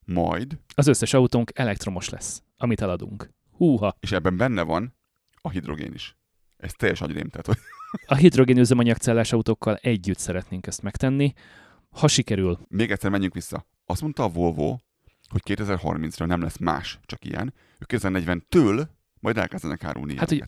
majd... 0.04 0.58
Az 0.74 0.86
összes 0.86 1.14
autónk 1.14 1.50
elektromos 1.54 2.08
lesz, 2.08 2.42
amit 2.56 2.80
eladunk. 2.80 3.30
Húha! 3.50 3.96
És 4.00 4.12
ebben 4.12 4.36
benne 4.36 4.62
van 4.62 4.96
a 5.40 5.50
hidrogén 5.50 5.92
is. 5.92 6.16
Ez 6.56 6.72
teljes 6.72 7.00
agyrém, 7.00 7.28
tehát 7.28 7.46
hogy... 7.46 7.58
A 8.06 8.14
hidrogén 8.14 8.58
üzemanyagcellás 8.58 9.32
autókkal 9.32 9.76
együtt 9.76 10.18
szeretnénk 10.18 10.66
ezt 10.66 10.82
megtenni, 10.82 11.32
ha 11.90 12.08
sikerül. 12.08 12.58
Még 12.68 12.90
egyszer 12.90 13.10
menjünk 13.10 13.34
vissza. 13.34 13.66
Azt 13.86 14.00
mondta 14.02 14.22
a 14.22 14.28
Volvo, 14.28 14.76
hogy 15.28 15.42
2030-ra 15.44 16.26
nem 16.26 16.42
lesz 16.42 16.58
más, 16.58 16.98
csak 17.06 17.24
ilyen. 17.24 17.54
Ők 17.78 18.00
2040-től 18.02 18.86
majd 19.20 19.36
elkezdenek 19.38 19.84
árulni 19.84 20.16
Hát, 20.16 20.28
hogy 20.28 20.44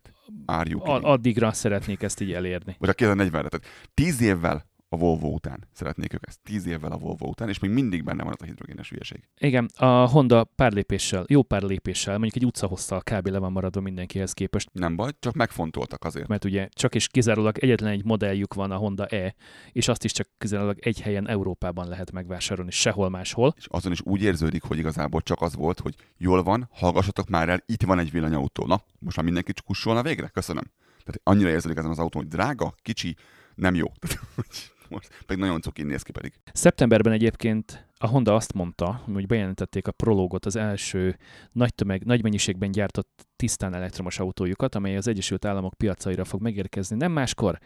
Árjuk. 0.47 0.83
addigra 0.85 1.53
szeretnék 1.53 2.03
ezt 2.03 2.21
így 2.21 2.33
elérni. 2.33 2.77
Vagy 2.79 2.89
a 2.89 2.95
2040-re. 2.95 3.49
Tehát 3.49 3.67
10 3.95 4.21
évvel 4.21 4.70
a 4.93 4.97
Volvo 4.97 5.29
után. 5.29 5.69
Szeretnék 5.73 6.15
ők 6.15 6.27
ezt. 6.27 6.41
Tíz 6.43 6.67
évvel 6.67 6.93
a 6.93 6.97
Volvo 6.97 7.27
után, 7.27 7.49
és 7.49 7.59
még 7.59 7.71
mindig 7.71 8.05
benne 8.05 8.23
van 8.23 8.33
az 8.33 8.43
a 8.43 8.45
hidrogénes 8.45 8.91
hülyeség. 8.91 9.29
Igen, 9.39 9.71
a 9.77 10.09
Honda 10.09 10.45
pár 10.45 10.73
lépéssel, 10.73 11.25
jó 11.29 11.43
pár 11.43 11.63
lépéssel, 11.63 12.13
mondjuk 12.19 12.37
egy 12.37 12.45
utcahosszal 12.45 13.01
kb. 13.01 13.27
le 13.27 13.39
van 13.39 13.53
maradva 13.53 13.81
mindenkihez 13.81 14.33
képest. 14.33 14.69
Nem 14.73 14.97
baj, 14.97 15.11
csak 15.19 15.35
megfontoltak 15.35 16.05
azért. 16.05 16.29
Mert 16.29 16.45
ugye 16.45 16.69
csak 16.73 16.95
és 16.95 17.09
kizárólag 17.09 17.59
egyetlen 17.59 17.91
egy 17.91 18.05
modelljük 18.05 18.55
van 18.55 18.71
a 18.71 18.77
Honda 18.77 19.07
E, 19.07 19.35
és 19.73 19.89
azt 19.89 20.05
is 20.05 20.13
csak 20.13 20.29
kizárólag 20.39 20.79
egy 20.81 21.01
helyen 21.01 21.29
Európában 21.29 21.89
lehet 21.89 22.13
megvásárolni, 22.13 22.71
sehol 22.71 23.09
máshol. 23.09 23.55
És 23.57 23.67
azon 23.69 23.93
is 23.93 24.01
úgy 24.05 24.23
érződik, 24.23 24.63
hogy 24.63 24.79
igazából 24.79 25.21
csak 25.21 25.41
az 25.41 25.55
volt, 25.55 25.81
hogy 25.81 25.95
jól 26.17 26.43
van, 26.43 26.69
hallgassatok 26.73 27.29
már 27.29 27.49
el, 27.49 27.63
itt 27.67 27.83
van 27.83 27.99
egy 27.99 28.11
villanyautó. 28.11 28.67
Na, 28.67 28.83
most 28.99 29.17
már 29.17 29.25
mindenki 29.25 29.53
kussolna 29.65 30.03
végre? 30.03 30.29
Köszönöm. 30.29 30.65
Tehát 31.05 31.21
annyira 31.23 31.49
érződik 31.49 31.79
ezen 31.79 31.91
az 31.91 31.99
autó, 31.99 32.19
hogy 32.19 32.29
drága, 32.29 32.75
kicsi, 32.83 33.17
nem 33.55 33.75
jó. 33.75 33.87
most, 34.91 35.25
pedig 35.27 35.43
nagyon 35.43 35.61
cukin 35.61 35.87
néz 35.87 36.03
ki 36.03 36.13
pedig. 36.13 36.33
Szeptemberben 36.53 37.13
egyébként 37.13 37.87
a 37.99 38.07
Honda 38.07 38.35
azt 38.35 38.53
mondta, 38.53 39.03
hogy 39.13 39.27
bejelentették 39.27 39.87
a 39.87 39.93
Prologot, 39.93 40.47
az 40.47 40.57
első 40.57 41.17
nagy 41.53 41.75
tömeg, 41.75 42.05
nagy 42.05 42.23
mennyiségben 42.23 42.71
gyártott 42.71 43.27
tisztán 43.37 43.75
elektromos 43.75 44.19
autójukat, 44.19 44.75
amely 44.75 44.97
az 44.97 45.09
Egyesült 45.09 45.45
Államok 45.45 45.75
piacaira 45.75 46.25
fog 46.25 46.43
megérkezni. 46.43 46.97
Nem 46.97 47.13
máskor, 47.13 47.59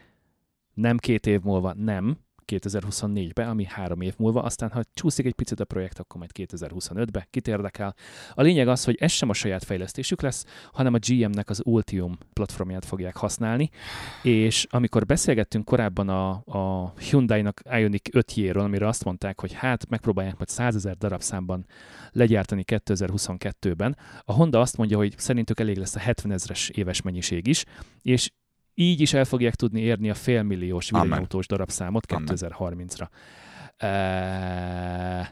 nem 0.73 0.97
két 0.97 1.27
év 1.27 1.41
múlva, 1.41 1.73
nem, 1.73 2.17
2024-be, 2.51 3.47
ami 3.47 3.65
három 3.65 4.01
év 4.01 4.13
múlva, 4.17 4.41
aztán 4.41 4.71
ha 4.71 4.83
csúszik 4.93 5.25
egy 5.25 5.33
picit 5.33 5.59
a 5.59 5.65
projekt, 5.65 5.99
akkor 5.99 6.17
majd 6.19 6.31
2025-be, 6.33 7.27
kit 7.29 7.47
érdekel. 7.47 7.95
A 8.33 8.41
lényeg 8.41 8.67
az, 8.67 8.83
hogy 8.83 8.95
ez 8.99 9.11
sem 9.11 9.29
a 9.29 9.33
saját 9.33 9.63
fejlesztésük 9.63 10.21
lesz, 10.21 10.45
hanem 10.71 10.93
a 10.93 10.97
GM-nek 11.07 11.49
az 11.49 11.61
Ultium 11.65 12.17
platformját 12.33 12.85
fogják 12.85 13.15
használni, 13.15 13.69
és 14.23 14.67
amikor 14.69 15.05
beszélgettünk 15.05 15.65
korábban 15.65 16.09
a, 16.09 16.29
a 16.45 16.93
Hyundai-nak 16.99 17.61
Ioniq 17.71 18.09
5 18.11 18.55
amire 18.55 18.87
azt 18.87 19.03
mondták, 19.03 19.39
hogy 19.39 19.53
hát 19.53 19.89
megpróbálják 19.89 20.37
majd 20.37 20.49
100 20.49 20.75
ezer 20.75 20.97
darabszámban 20.97 21.65
legyártani 22.11 22.63
2022-ben, 22.67 23.97
a 24.23 24.33
Honda 24.33 24.59
azt 24.59 24.77
mondja, 24.77 24.97
hogy 24.97 25.13
szerintük 25.17 25.59
elég 25.59 25.77
lesz 25.77 25.95
a 25.95 25.99
70 25.99 26.31
ezres 26.31 26.69
éves 26.69 27.01
mennyiség 27.01 27.47
is, 27.47 27.65
és 28.01 28.31
így 28.75 29.01
is 29.01 29.13
el 29.13 29.25
fogják 29.25 29.55
tudni 29.55 29.81
érni 29.81 30.09
a 30.09 30.13
félmilliós 30.13 30.89
villanyautós 30.89 31.47
darabszámot 31.47 32.05
2030-ra. 32.07 33.07
Uh, 33.83 35.27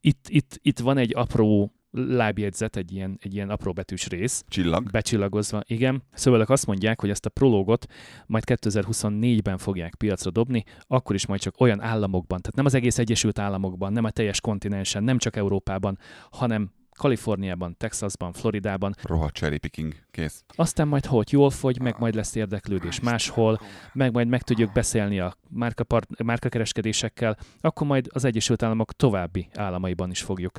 itt, 0.00 0.26
itt, 0.28 0.58
itt 0.62 0.78
van 0.78 0.98
egy 0.98 1.12
apró 1.14 1.76
lábjegyzet, 1.90 2.76
egy 2.76 2.92
ilyen, 2.92 3.18
egy 3.22 3.34
ilyen 3.34 3.50
apró 3.50 3.72
betűs 3.72 4.06
rész. 4.06 4.44
Csillag. 4.48 4.90
Becsillagozva, 4.90 5.62
igen. 5.66 6.02
Szóval 6.12 6.40
azt 6.40 6.66
mondják, 6.66 7.00
hogy 7.00 7.10
ezt 7.10 7.26
a 7.26 7.30
prologot 7.30 7.86
majd 8.26 8.44
2024-ben 8.46 9.58
fogják 9.58 9.94
piacra 9.94 10.30
dobni, 10.30 10.64
akkor 10.86 11.14
is 11.14 11.26
majd 11.26 11.40
csak 11.40 11.60
olyan 11.60 11.80
államokban, 11.80 12.40
tehát 12.40 12.56
nem 12.56 12.64
az 12.64 12.74
egész 12.74 12.98
Egyesült 12.98 13.38
Államokban, 13.38 13.92
nem 13.92 14.04
a 14.04 14.10
teljes 14.10 14.40
kontinensen, 14.40 15.04
nem 15.04 15.18
csak 15.18 15.36
Európában, 15.36 15.98
hanem 16.30 16.70
Kaliforniában, 16.96 17.74
Texasban, 17.78 18.32
Floridában. 18.32 18.94
Rohadt 19.02 19.34
cherry 19.34 19.58
picking, 19.58 19.94
kész. 20.10 20.44
Aztán 20.54 20.88
majd 20.88 21.06
hogy 21.06 21.32
jól 21.32 21.50
fogy, 21.50 21.80
meg 21.80 21.94
majd 21.98 22.14
lesz 22.14 22.34
érdeklődés 22.34 23.00
máshol, 23.00 23.60
meg 23.92 24.12
majd 24.12 24.28
meg 24.28 24.42
tudjuk 24.42 24.72
beszélni 24.72 25.20
a 25.20 25.36
márkapart, 25.48 26.22
márkakereskedésekkel, 26.22 27.36
akkor 27.60 27.86
majd 27.86 28.06
az 28.12 28.24
Egyesült 28.24 28.62
Államok 28.62 28.92
további 28.92 29.48
államaiban 29.54 30.10
is 30.10 30.22
fogjuk 30.22 30.58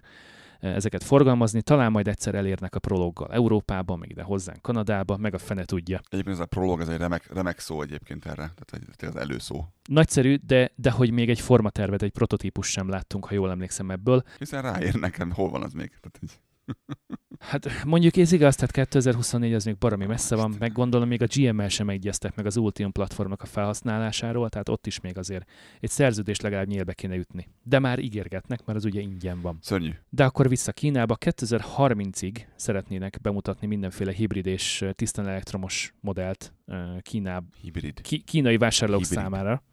ezeket 0.60 1.04
forgalmazni, 1.04 1.62
talán 1.62 1.92
majd 1.92 2.08
egyszer 2.08 2.36
elérnek 2.36 2.76
a 2.76 2.80
prologgal 2.80 3.32
Európába, 3.32 3.96
meg 3.96 4.10
ide 4.10 4.24
hozzánk 4.24 4.62
Kanadába, 4.62 5.18
meg 5.18 5.34
a 5.34 5.38
fene 5.38 5.64
tudja. 5.66 6.02
Egyébként 6.10 6.36
ez 6.36 6.42
a 6.42 6.46
prolog, 6.46 6.82
ez 6.82 6.88
egy 6.88 6.98
remek, 6.98 7.34
remek 7.34 7.60
szó 7.60 7.82
egyébként 7.82 8.26
erre, 8.26 8.52
tehát 8.56 9.16
az 9.16 9.16
előszó. 9.16 9.66
Nagyszerű, 9.90 10.36
de, 10.36 10.72
de 10.76 10.92
hogy 10.92 11.12
még 11.12 11.30
egy 11.30 11.40
formatervet, 11.40 12.02
egy 12.02 12.12
prototípus 12.12 12.68
sem 12.68 12.90
láttunk, 12.90 13.26
ha 13.26 13.34
jól 13.34 13.50
emlékszem 13.50 13.92
ebből. 13.92 14.24
Hiszen 14.38 14.62
ráér 14.62 14.94
nekem, 14.94 15.32
hol 15.32 15.50
van 15.50 15.64
az 15.64 15.74
még. 15.74 15.90
Tehát, 15.90 16.20
egy... 16.22 16.40
Hát 17.40 17.84
mondjuk 17.86 18.18
ez 18.18 18.32
igaz, 18.32 18.56
tehát 18.56 18.72
2024 18.72 19.54
az 19.54 19.66
még 19.66 19.78
baromi 19.78 20.06
messze 20.06 20.36
van, 20.36 20.56
meg 20.60 20.72
gondolom 20.72 21.08
még 21.08 21.22
a 21.22 21.28
GML 21.36 21.68
sem 21.68 21.90
egyeztek 21.90 22.36
meg 22.36 22.46
az 22.46 22.58
Ultium 22.58 22.92
platformnak 22.92 23.42
a 23.42 23.46
felhasználásáról, 23.46 24.50
tehát 24.50 24.70
ott 24.70 24.88
is 24.88 25.00
még 25.00 25.18
azért 25.18 25.50
egy 25.80 25.90
szerződést 25.90 26.42
legalább 26.42 26.68
nyílbe 26.68 26.94
kéne 26.94 27.16
ütni. 27.16 27.48
De 27.64 27.80
már 27.80 28.00
ígérgetnek, 28.00 28.66
mert 28.66 28.78
az 28.78 28.86
ugye 28.86 29.00
ingyen 29.00 29.42
van. 29.42 29.58
Szörnyű. 29.62 29.92
De 30.10 30.24
akkor 30.24 30.50
vissza 30.50 30.72
Kínába, 30.72 31.18
2030-ig 31.26 32.38
szeretnének 32.56 33.20
bemutatni 33.22 33.68
mindenféle 33.68 34.12
hibrid 34.12 34.46
és 34.46 34.86
tisztán 34.96 35.28
elektromos 35.28 35.94
modellt 36.00 36.54
Kínába, 37.02 37.46
Hibrid. 37.62 38.02
ki, 38.02 38.20
kínai 38.20 38.58
vásárlók 38.58 39.00
Hibrid. 39.00 39.20
számára. 39.20 39.64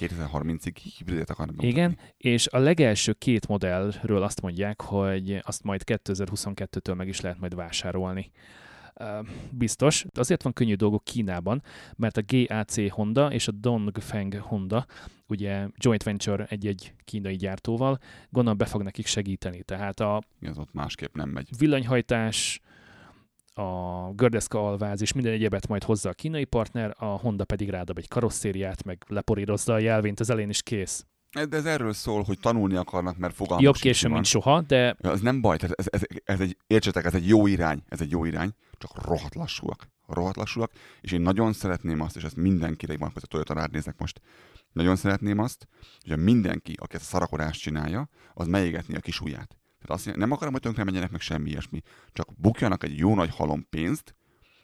2030-ig 0.00 0.76
hibridet 0.96 1.30
akarnak 1.30 1.62
Igen, 1.62 1.74
bemutatni. 1.74 2.30
és 2.30 2.46
a 2.46 2.58
legelső 2.58 3.12
két 3.12 3.46
modellről 3.46 4.22
azt 4.22 4.40
mondják, 4.40 4.82
hogy 4.82 5.40
azt 5.42 5.62
majd 5.62 5.82
2022-től 5.86 6.96
meg 6.96 7.08
is 7.08 7.20
lehet 7.20 7.38
majd 7.38 7.54
vásárolni. 7.54 8.30
Biztos. 9.50 10.04
Azért 10.14 10.42
van 10.42 10.52
könnyű 10.52 10.74
dolgok 10.74 11.04
Kínában, 11.04 11.62
mert 11.96 12.16
a 12.16 12.22
GAC 12.26 12.90
Honda 12.90 13.32
és 13.32 13.48
a 13.48 13.52
Dongfeng 13.52 14.34
Honda, 14.34 14.86
ugye 15.26 15.66
joint 15.76 16.02
venture 16.02 16.44
egy-egy 16.44 16.94
kínai 17.04 17.36
gyártóval, 17.36 17.98
gondolom 18.30 18.58
be 18.58 18.64
fog 18.64 18.82
nekik 18.82 19.06
segíteni. 19.06 19.62
Tehát 19.62 20.00
a 20.00 20.22
Igen, 20.40 20.52
az 20.52 20.58
ott 20.58 20.72
másképp 20.72 21.14
nem 21.16 21.28
megy. 21.28 21.48
villanyhajtás, 21.58 22.60
a 23.58 24.12
gördeszka 24.14 24.68
alváz 24.68 25.00
és 25.00 25.12
minden 25.12 25.32
egyebet 25.32 25.68
majd 25.68 25.84
hozza 25.84 26.08
a 26.08 26.12
kínai 26.12 26.44
partner, 26.44 26.94
a 26.98 27.04
Honda 27.04 27.44
pedig 27.44 27.70
rádob 27.70 27.98
egy 27.98 28.08
karosszériát, 28.08 28.84
meg 28.84 29.04
leporírozza 29.08 29.72
a 29.72 29.78
jelvényt 29.78 30.20
az 30.20 30.30
elén 30.30 30.48
is 30.48 30.62
kész. 30.62 31.06
De 31.48 31.56
ez 31.56 31.64
erről 31.64 31.92
szól, 31.92 32.22
hogy 32.22 32.38
tanulni 32.40 32.76
akarnak, 32.76 33.16
mert 33.16 33.34
fogalmuk 33.34 33.64
Jobb 33.64 33.74
későn, 33.74 34.08
mi 34.08 34.14
mint 34.14 34.26
soha, 34.26 34.60
de 34.60 34.96
Ja, 35.00 35.10
Ez 35.10 35.20
nem 35.20 35.40
baj, 35.40 35.56
tehát 35.56 35.78
ez, 35.78 35.86
ez, 35.90 36.00
ez, 36.24 36.40
egy, 36.40 36.56
értsetek, 36.66 37.04
ez 37.04 37.14
egy 37.14 37.28
jó 37.28 37.46
irány, 37.46 37.82
ez 37.88 38.00
egy 38.00 38.10
jó 38.10 38.24
irány, 38.24 38.50
csak 38.78 39.04
rohadt 39.04 39.34
lassúak. 39.34 39.88
Rohadt 40.06 40.36
lassúak, 40.36 40.72
és 41.00 41.12
én 41.12 41.20
nagyon 41.20 41.52
szeretném 41.52 42.00
azt, 42.00 42.16
és 42.16 42.22
ezt 42.22 42.36
mindenkire 42.36 42.96
van, 42.96 43.10
hogy 43.12 43.22
a 43.24 43.26
Toyota 43.26 43.54
rád 43.54 43.70
nézek 43.70 43.98
most, 43.98 44.20
nagyon 44.72 44.96
szeretném 44.96 45.38
azt, 45.38 45.68
hogy 46.02 46.12
a 46.12 46.16
mindenki, 46.16 46.72
aki 46.76 46.94
ezt 46.94 47.04
a 47.04 47.08
szarakodást 47.08 47.60
csinálja, 47.60 48.08
az 48.34 48.46
meégetni 48.46 48.96
a 48.96 49.00
kis 49.00 49.20
ujját. 49.20 49.57
Tehát 49.80 49.90
azt 49.90 50.16
nem 50.16 50.32
akarom, 50.32 50.52
hogy 50.52 50.62
tönkre 50.62 50.84
menjenek 50.84 51.10
meg 51.10 51.20
semmi 51.20 51.50
ilyesmi, 51.50 51.82
csak 52.12 52.28
bukjanak 52.36 52.84
egy 52.84 52.98
jó 52.98 53.14
nagy 53.14 53.30
halom 53.30 53.66
pénzt, 53.70 54.14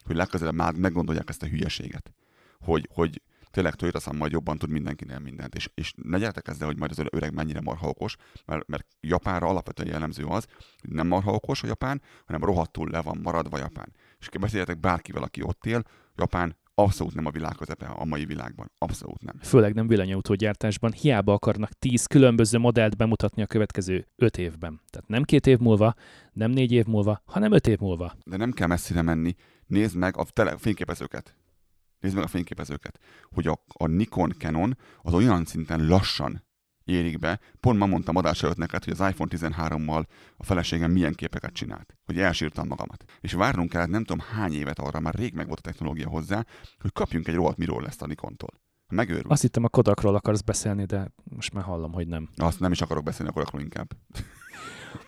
hogy 0.03 0.15
legközelebb 0.15 0.55
már 0.55 0.73
meggondolják 0.73 1.29
ezt 1.29 1.43
a 1.43 1.47
hülyeséget. 1.47 2.13
Hogy, 2.59 2.89
hogy 2.93 3.21
tényleg 3.55 3.75
Toyota 3.75 3.99
szám 3.99 4.15
majd 4.15 4.31
jobban 4.31 4.57
tud 4.57 4.69
mindenkinél 4.69 5.19
mindent. 5.19 5.55
És, 5.55 5.69
és 5.73 5.93
ne 6.03 6.17
gyertek 6.17 6.47
ezzel, 6.47 6.67
hogy 6.67 6.77
majd 6.77 6.91
az 6.91 7.03
öreg 7.09 7.33
mennyire 7.33 7.61
marha 7.61 7.87
okos, 7.87 8.15
mert, 8.45 8.67
mert 8.67 8.85
Japánra 8.99 9.47
alapvetően 9.47 9.89
jellemző 9.89 10.25
az, 10.25 10.45
hogy 10.81 10.89
nem 10.89 11.07
marha 11.07 11.31
okos 11.31 11.63
a 11.63 11.67
Japán, 11.67 12.01
hanem 12.25 12.43
rohadtul 12.43 12.89
le 12.89 13.01
van 13.01 13.19
maradva 13.23 13.57
Japán. 13.57 13.93
És 14.19 14.29
beszéljetek 14.39 14.79
bárkivel, 14.79 15.23
aki 15.23 15.41
ott 15.41 15.65
él, 15.65 15.83
Japán 16.15 16.57
abszolút 16.75 17.13
nem 17.13 17.25
a 17.25 17.29
világ 17.29 17.55
közepe 17.55 17.85
a 17.85 18.05
mai 18.05 18.25
világban. 18.25 18.71
Abszolút 18.77 19.21
nem. 19.21 19.39
főleg 19.41 19.73
nem 19.73 19.87
villanyautógyártásban, 19.87 20.91
hiába 20.91 21.33
akarnak 21.33 21.71
10 21.71 22.05
különböző 22.05 22.57
modellt 22.57 22.97
bemutatni 22.97 23.41
a 23.41 23.45
következő 23.45 24.07
5 24.15 24.37
évben. 24.37 24.81
Tehát 24.89 25.07
nem 25.07 25.23
két 25.23 25.47
év 25.47 25.57
múlva, 25.57 25.93
nem 26.31 26.51
négy 26.51 26.71
év 26.71 26.85
múlva, 26.85 27.21
hanem 27.25 27.51
5 27.51 27.67
év 27.67 27.79
múlva. 27.79 28.13
De 28.25 28.37
nem 28.37 28.51
kell 28.51 28.67
messzire 28.67 29.01
menni. 29.01 29.35
Nézd 29.65 29.95
meg 29.95 30.17
a 30.17 30.23
tele, 30.23 30.57
fényképezőket. 30.57 31.35
Nézd 31.99 32.15
meg 32.15 32.23
a 32.23 32.27
fényképezőket. 32.27 32.99
Hogy 33.23 33.47
a, 33.47 33.63
a 33.67 33.87
Nikon 33.87 34.33
Canon 34.37 34.77
az 35.01 35.13
olyan 35.13 35.45
szinten 35.45 35.87
lassan 35.87 36.44
érik 36.85 37.19
be. 37.19 37.39
Pont 37.59 37.79
ma 37.79 37.85
mondtam 37.85 38.15
adás 38.15 38.43
előtt 38.43 38.57
neked, 38.57 38.83
hogy 38.83 38.93
az 38.99 39.09
iPhone 39.09 39.31
13-mal 39.35 40.03
a 40.37 40.43
feleségem 40.43 40.91
milyen 40.91 41.13
képeket 41.13 41.53
csinált. 41.53 41.95
Hogy 42.05 42.19
elsírtam 42.19 42.67
magamat. 42.67 43.03
És 43.21 43.33
várnunk 43.33 43.69
kellett 43.69 43.89
nem 43.89 44.03
tudom 44.03 44.25
hány 44.33 44.53
évet 44.53 44.79
arra, 44.79 44.99
már 44.99 45.13
rég 45.13 45.33
meg 45.33 45.47
volt 45.47 45.59
a 45.59 45.61
technológia 45.61 46.07
hozzá, 46.07 46.45
hogy 46.79 46.91
kapjunk 46.93 47.27
egy 47.27 47.35
rohadt 47.35 47.57
mirror 47.57 47.81
lesz 47.81 48.01
a 48.01 48.07
Nikontól. 48.07 48.63
Megőrül. 48.87 49.31
Azt 49.31 49.41
hittem 49.41 49.63
a 49.63 49.69
Kodakról 49.69 50.15
akarsz 50.15 50.41
beszélni, 50.41 50.85
de 50.85 51.11
most 51.23 51.53
már 51.53 51.63
hallom, 51.63 51.93
hogy 51.93 52.07
nem. 52.07 52.29
Azt 52.35 52.59
nem 52.59 52.71
is 52.71 52.81
akarok 52.81 53.03
beszélni, 53.03 53.31
akkor 53.31 53.41
akkor 53.41 53.61
inkább. 53.61 53.87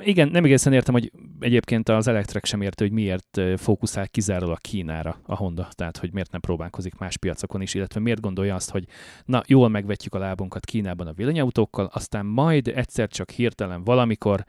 Igen, 0.00 0.28
nem 0.28 0.44
egészen 0.44 0.72
értem, 0.72 0.94
hogy 0.94 1.12
egyébként 1.40 1.88
az 1.88 2.06
Electrek 2.06 2.44
sem 2.44 2.60
érte, 2.60 2.84
hogy 2.84 2.92
miért 2.92 3.40
fókuszál 3.56 4.08
kizárólag 4.08 4.58
Kínára 4.58 5.20
a 5.26 5.36
Honda, 5.36 5.68
tehát 5.72 5.96
hogy 5.96 6.12
miért 6.12 6.30
nem 6.30 6.40
próbálkozik 6.40 6.94
más 6.94 7.16
piacokon 7.16 7.60
is, 7.60 7.74
illetve 7.74 8.00
miért 8.00 8.20
gondolja 8.20 8.54
azt, 8.54 8.70
hogy 8.70 8.86
na, 9.24 9.42
jól 9.46 9.68
megvetjük 9.68 10.14
a 10.14 10.18
lábunkat 10.18 10.64
Kínában 10.64 11.06
a 11.06 11.12
villanyautókkal, 11.12 11.90
aztán 11.92 12.26
majd 12.26 12.68
egyszer 12.68 13.08
csak 13.08 13.30
hirtelen 13.30 13.84
valamikor, 13.84 14.44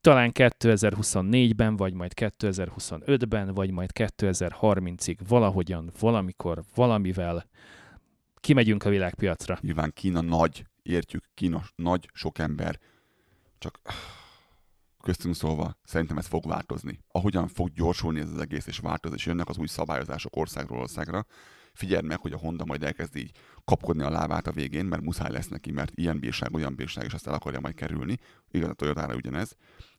talán 0.00 0.30
2024-ben, 0.34 1.76
vagy 1.76 1.94
majd 1.94 2.12
2025-ben, 2.16 3.54
vagy 3.54 3.70
majd 3.70 3.90
2030-ig 3.94 5.16
valahogyan, 5.28 5.90
valamikor, 6.00 6.62
valamivel 6.74 7.46
kimegyünk 8.40 8.84
a 8.84 8.90
világpiacra. 8.90 9.58
Nyilván 9.60 9.92
Kína 9.94 10.20
nagy, 10.20 10.64
értjük, 10.82 11.24
Kína 11.34 11.62
nagy, 11.76 12.08
sok 12.12 12.38
ember. 12.38 12.78
Csak 13.58 13.80
köztünk 15.04 15.34
szólva, 15.34 15.78
szerintem 15.82 16.18
ez 16.18 16.26
fog 16.26 16.46
változni. 16.46 17.00
Ahogyan 17.08 17.48
fog 17.48 17.72
gyorsulni 17.72 18.20
ez 18.20 18.30
az 18.30 18.40
egész, 18.40 18.66
és 18.66 18.78
változni, 18.78 19.16
és 19.16 19.26
jönnek 19.26 19.48
az 19.48 19.58
új 19.58 19.66
szabályozások 19.66 20.36
országról 20.36 20.80
országra, 20.80 21.26
figyeld 21.72 22.04
meg, 22.04 22.20
hogy 22.20 22.32
a 22.32 22.38
Honda 22.38 22.64
majd 22.64 22.82
elkezdi 22.82 23.20
így 23.20 23.36
kapkodni 23.64 24.02
a 24.02 24.10
lábát 24.10 24.46
a 24.46 24.52
végén, 24.52 24.84
mert 24.84 25.02
muszáj 25.02 25.30
lesz 25.30 25.48
neki, 25.48 25.72
mert 25.72 25.90
ilyen 25.94 26.18
bírság, 26.18 26.54
olyan 26.54 26.74
bírság, 26.74 27.04
és 27.04 27.12
azt 27.12 27.26
el 27.26 27.34
akarja 27.34 27.60
majd 27.60 27.74
kerülni. 27.74 28.18
Igaz, 28.50 28.68
a 28.68 28.72
Toyotára 28.72 29.14
ugyanez. 29.14 29.56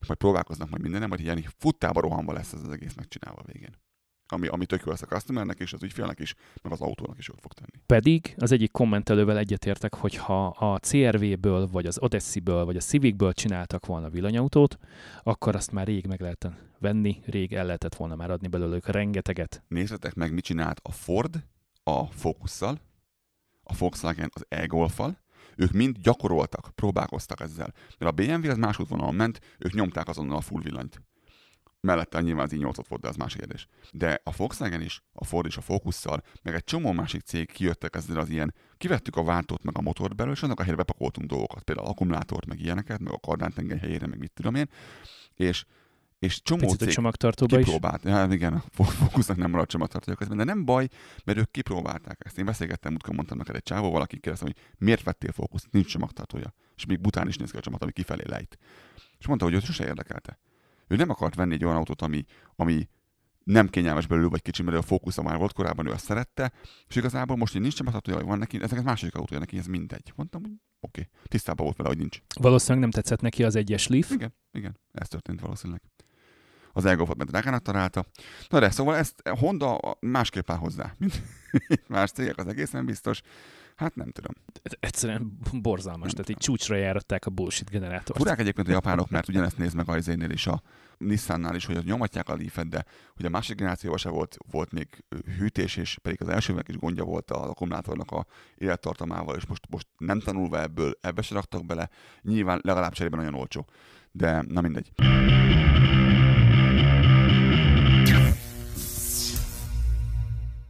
Majd 0.08 0.20
próbálkoznak 0.20 0.70
majd 0.70 0.82
mindenem, 0.82 1.10
majd 1.10 1.22
ilyen 1.22 1.44
futtába 1.58 2.02
rohanva 2.02 2.34
lesz 2.34 2.54
ez 2.54 2.62
az 2.62 2.70
egész 2.70 2.94
megcsinálva 2.94 3.42
a 3.42 3.52
végén. 3.52 3.76
Ami, 4.28 4.48
ami 4.48 4.66
tök 4.66 4.82
jó 4.86 4.92
lesz 4.92 5.02
a 5.02 5.06
customernek 5.06 5.60
és 5.60 5.74
az 5.74 5.84
ügyfélnek 5.84 6.20
is, 6.20 6.36
meg 6.62 6.72
az 6.72 6.82
autónak 6.82 7.18
is 7.18 7.28
jót 7.28 7.42
fog 7.42 7.54
tenni. 7.54 7.84
Pedig 7.86 8.36
az 8.38 8.52
egyik 8.52 8.72
kommentelővel 8.72 9.38
egyetértek, 9.38 9.96
hogy 9.96 10.16
ha 10.16 10.48
a 10.48 10.80
CRV-ből, 10.80 11.68
vagy 11.68 11.86
az 11.86 11.98
Odyssey-ből, 12.02 12.66
vagy 12.66 12.76
a 12.76 12.80
Civic-ből 12.80 13.34
csináltak 13.34 13.86
volna 13.86 14.10
villanyautót, 14.10 14.78
akkor 15.24 15.56
azt 15.56 15.72
már 15.72 15.88
rég 15.88 16.06
meg 16.06 16.22
lehetne 16.22 16.58
venni, 16.80 17.22
rég 17.26 17.54
el 17.54 17.66
lehetett 17.66 17.96
volna 17.96 18.16
már 18.16 18.32
adni 18.32 18.48
belőlük 18.48 18.88
rengeteget. 18.88 19.64
Nézzetek 19.68 20.14
meg, 20.14 20.34
mit 20.34 20.44
csinált 20.44 20.80
a 20.84 20.92
Ford 20.92 21.44
a 21.84 22.06
Focusszal, 22.06 22.80
a 23.64 23.76
Volkswagen 23.78 24.30
az 24.34 24.46
e-Golfal, 24.50 25.18
ők 25.56 25.72
mind 25.72 25.98
gyakoroltak, 25.98 26.72
próbálkoztak 26.76 27.40
ezzel. 27.40 27.74
Mert 27.98 28.12
a 28.12 28.24
BMW 28.24 28.50
az 28.50 28.58
más 28.58 28.80
útvonalon 28.80 29.16
ment, 29.16 29.40
ők 29.58 29.74
nyomták 29.74 30.08
azonnal 30.08 30.38
a 30.38 30.42
full 30.42 30.62
villanyt. 30.62 31.02
Mellette 31.86 32.22
nyilván 32.22 32.46
az 32.46 32.52
i 32.52 32.58
8 32.58 32.88
volt, 32.88 33.02
de 33.02 33.08
az 33.08 33.16
más 33.16 33.36
kérdés. 33.36 33.68
De 33.92 34.22
a 34.24 34.32
Volkswagen 34.38 34.82
is, 34.82 35.04
a 35.14 35.26
Ford 35.26 35.46
is 35.46 35.58
a 35.58 35.62
Focusszal, 35.62 36.24
meg 36.42 36.54
egy 36.54 36.64
csomó 36.64 36.92
másik 36.92 37.22
cég 37.22 37.52
kijöttek 37.52 37.96
ezzel 37.96 38.20
az 38.20 38.30
ilyen, 38.30 38.54
kivettük 38.78 39.16
a 39.16 39.24
váltót 39.24 39.64
meg 39.64 39.78
a 39.78 39.82
motort 39.82 40.16
belőle, 40.16 40.36
és 40.36 40.44
annak 40.44 40.60
a 40.60 40.62
helyre 40.62 40.78
bepakoltunk 40.78 41.28
dolgokat, 41.28 41.64
például 41.64 41.88
akkumulátort, 41.88 42.46
meg 42.46 42.60
ilyeneket, 42.60 43.00
meg 43.00 43.14
a 43.14 43.18
kardántengely 43.18 43.78
helyére, 43.78 44.08
meg 44.08 44.20
mit 44.20 44.32
tudom 44.34 44.56
én, 44.56 44.70
és, 45.36 45.66
és 46.20 46.42
csomó 46.42 46.60
Picit 46.60 46.82
a 46.82 46.86
cég 46.86 46.94
csomagtartóba 46.94 47.60
is. 47.60 47.66
kipróbált. 47.66 48.04
Ja, 48.04 48.28
igen, 48.32 48.54
a 48.54 48.84
fókusznak 48.84 49.38
nem 49.38 49.52
maradt 49.52 49.70
csomagtartója 49.70 50.18
közben, 50.18 50.38
de 50.38 50.44
nem 50.44 50.66
baj, 50.66 50.88
mert 51.24 51.38
ők 51.38 51.52
kipróbálták 51.52 52.22
ezt. 52.26 52.38
Én 52.38 52.46
beszélgettem, 52.46 52.92
múltkor 52.92 53.16
mondtam 53.16 53.38
neked 53.38 53.56
egy 53.56 53.64
csávó, 53.64 53.92
valaki 53.92 54.20
kérdezte, 54.20 54.46
hogy 54.46 54.56
miért 54.78 55.04
vettél 55.04 55.32
fókuszt, 55.32 55.68
nincs 55.72 55.88
csomagtartója. 55.88 56.54
És 56.76 56.86
még 56.86 57.00
bután 57.00 57.28
is 57.28 57.38
néz 57.38 57.52
ki 57.52 57.58
a 57.58 57.62
csomag, 57.62 57.82
ami 57.82 57.92
kifelé 57.92 58.24
lejt. 58.28 58.58
És 59.18 59.28
mondta, 59.28 59.46
hogy 59.46 59.54
őt 59.54 59.64
sose 59.64 59.86
érdekelte. 59.86 60.40
Ő 60.88 60.96
nem 60.96 61.10
akart 61.10 61.36
venni 61.36 61.54
egy 61.54 61.64
olyan 61.64 61.76
autót, 61.76 62.02
ami, 62.02 62.26
ami 62.56 62.90
nem 63.44 63.70
kényelmes 63.70 64.08
belül, 64.08 64.30
vagy 64.30 64.42
kicsi, 64.42 64.64
mert 64.64 64.78
a 64.78 64.82
fókusza 64.82 65.22
már 65.22 65.38
volt 65.38 65.54
korábban, 65.54 65.88
ő 65.88 65.92
azt 65.92 66.06
szerette, 66.06 66.52
és 66.88 66.96
igazából 66.96 67.36
most, 67.36 67.54
hogy 67.54 67.62
nincs 67.62 67.76
csomagtartója, 67.76 68.18
vagy 68.18 68.26
van 68.26 68.38
neki, 68.38 68.62
ezek 68.62 68.84
második 68.84 69.16
autója, 69.16 69.40
neki 69.40 69.58
ez 69.58 69.66
mindegy. 69.66 70.14
Mondtam, 70.16 70.42
hogy 70.42 70.52
oké, 70.80 71.02
okay. 71.02 71.12
tisztában 71.24 71.66
volt 71.66 71.78
vele, 71.78 71.90
hogy 71.90 71.98
nincs. 71.98 72.22
Valószínűleg 72.40 72.82
nem 72.82 72.92
tetszett 72.92 73.22
neki 73.22 73.44
az 73.44 73.56
egyes 73.56 73.88
Leaf. 73.88 74.12
Igen, 74.12 74.34
igen, 74.52 74.80
ez 74.92 75.08
történt 75.08 75.42
valószínűleg. 75.42 75.82
Az 76.74 76.86
elgófot 76.86 77.18
meg 77.18 77.28
drágának 77.28 77.62
találta. 77.62 78.06
Na 78.50 78.60
de, 78.60 78.70
szóval 78.70 78.96
ezt 78.96 79.30
Honda 79.30 79.98
másképp 80.00 80.50
áll 80.50 80.58
hozzá, 80.58 80.94
mint 80.98 81.22
más 81.88 82.12
cégek, 82.12 82.38
az 82.38 82.48
egészen 82.48 82.86
biztos. 82.86 83.22
Hát 83.76 83.96
nem 83.96 84.12
tudom. 84.12 84.32
Egyszerűen 84.80 85.38
borzalmas, 85.62 86.14
Nem 86.14 86.24
tehát 86.24 86.30
így 86.30 86.38
csúcsra 86.38 86.76
járatták 86.76 87.26
a 87.26 87.30
bullshit 87.30 87.70
generátort. 87.70 88.20
Furák 88.20 88.40
egyébként 88.40 88.68
a 88.68 88.72
japánok, 88.72 89.10
mert 89.10 89.28
ugyanezt 89.28 89.58
néz 89.58 89.74
meg 89.74 89.90
a 89.90 89.98
izénél 89.98 90.30
is, 90.30 90.48
a 90.48 90.62
Nissannál 90.98 91.56
is, 91.56 91.66
hogy 91.66 91.86
nyomatják 91.86 92.30
a 92.30 92.36
leaf 92.36 92.60
de 92.68 92.86
ugye 93.18 93.28
a 93.28 93.30
másik 93.30 93.56
generációban 93.58 93.98
se 93.98 94.10
volt, 94.10 94.38
volt 94.52 94.72
még 94.72 95.04
hűtés, 95.38 95.76
és 95.76 95.98
pedig 96.02 96.22
az 96.22 96.28
elsőnek 96.28 96.68
is 96.68 96.78
gondja 96.78 97.04
volt 97.04 97.32
az 97.32 97.50
akkumulátornak 97.50 98.12
a 98.12 98.26
élettartamával, 98.56 99.36
és 99.36 99.46
most, 99.46 99.64
most 99.70 99.88
nem 99.98 100.20
tanulva 100.20 100.62
ebből, 100.62 100.98
ebbe 101.02 101.22
se 101.22 101.34
raktak 101.34 101.66
bele, 101.66 101.90
nyilván 102.22 102.60
legalább 102.64 102.94
cserében 102.94 103.20
nagyon 103.20 103.40
olcsó. 103.40 103.66
De 104.12 104.42
na 104.48 104.62
mindegy. 104.62 104.92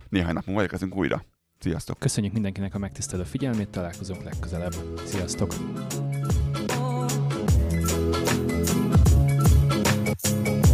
Néhány 0.10 0.34
nap 0.34 0.46
múlva 0.46 0.62
érkezünk 0.62 0.96
újra. 0.96 1.26
Sziasztok! 1.60 2.00
Köszönjük 2.00 2.34
mindenkinek 2.34 2.76
a 2.76 2.78
megtisztelő 2.78 3.24
figyelmét, 3.24 3.70
találkozunk 3.70 4.24
legközelebb. 4.24 4.74
Sziasztok! 5.06 5.54
Thank 10.22 10.65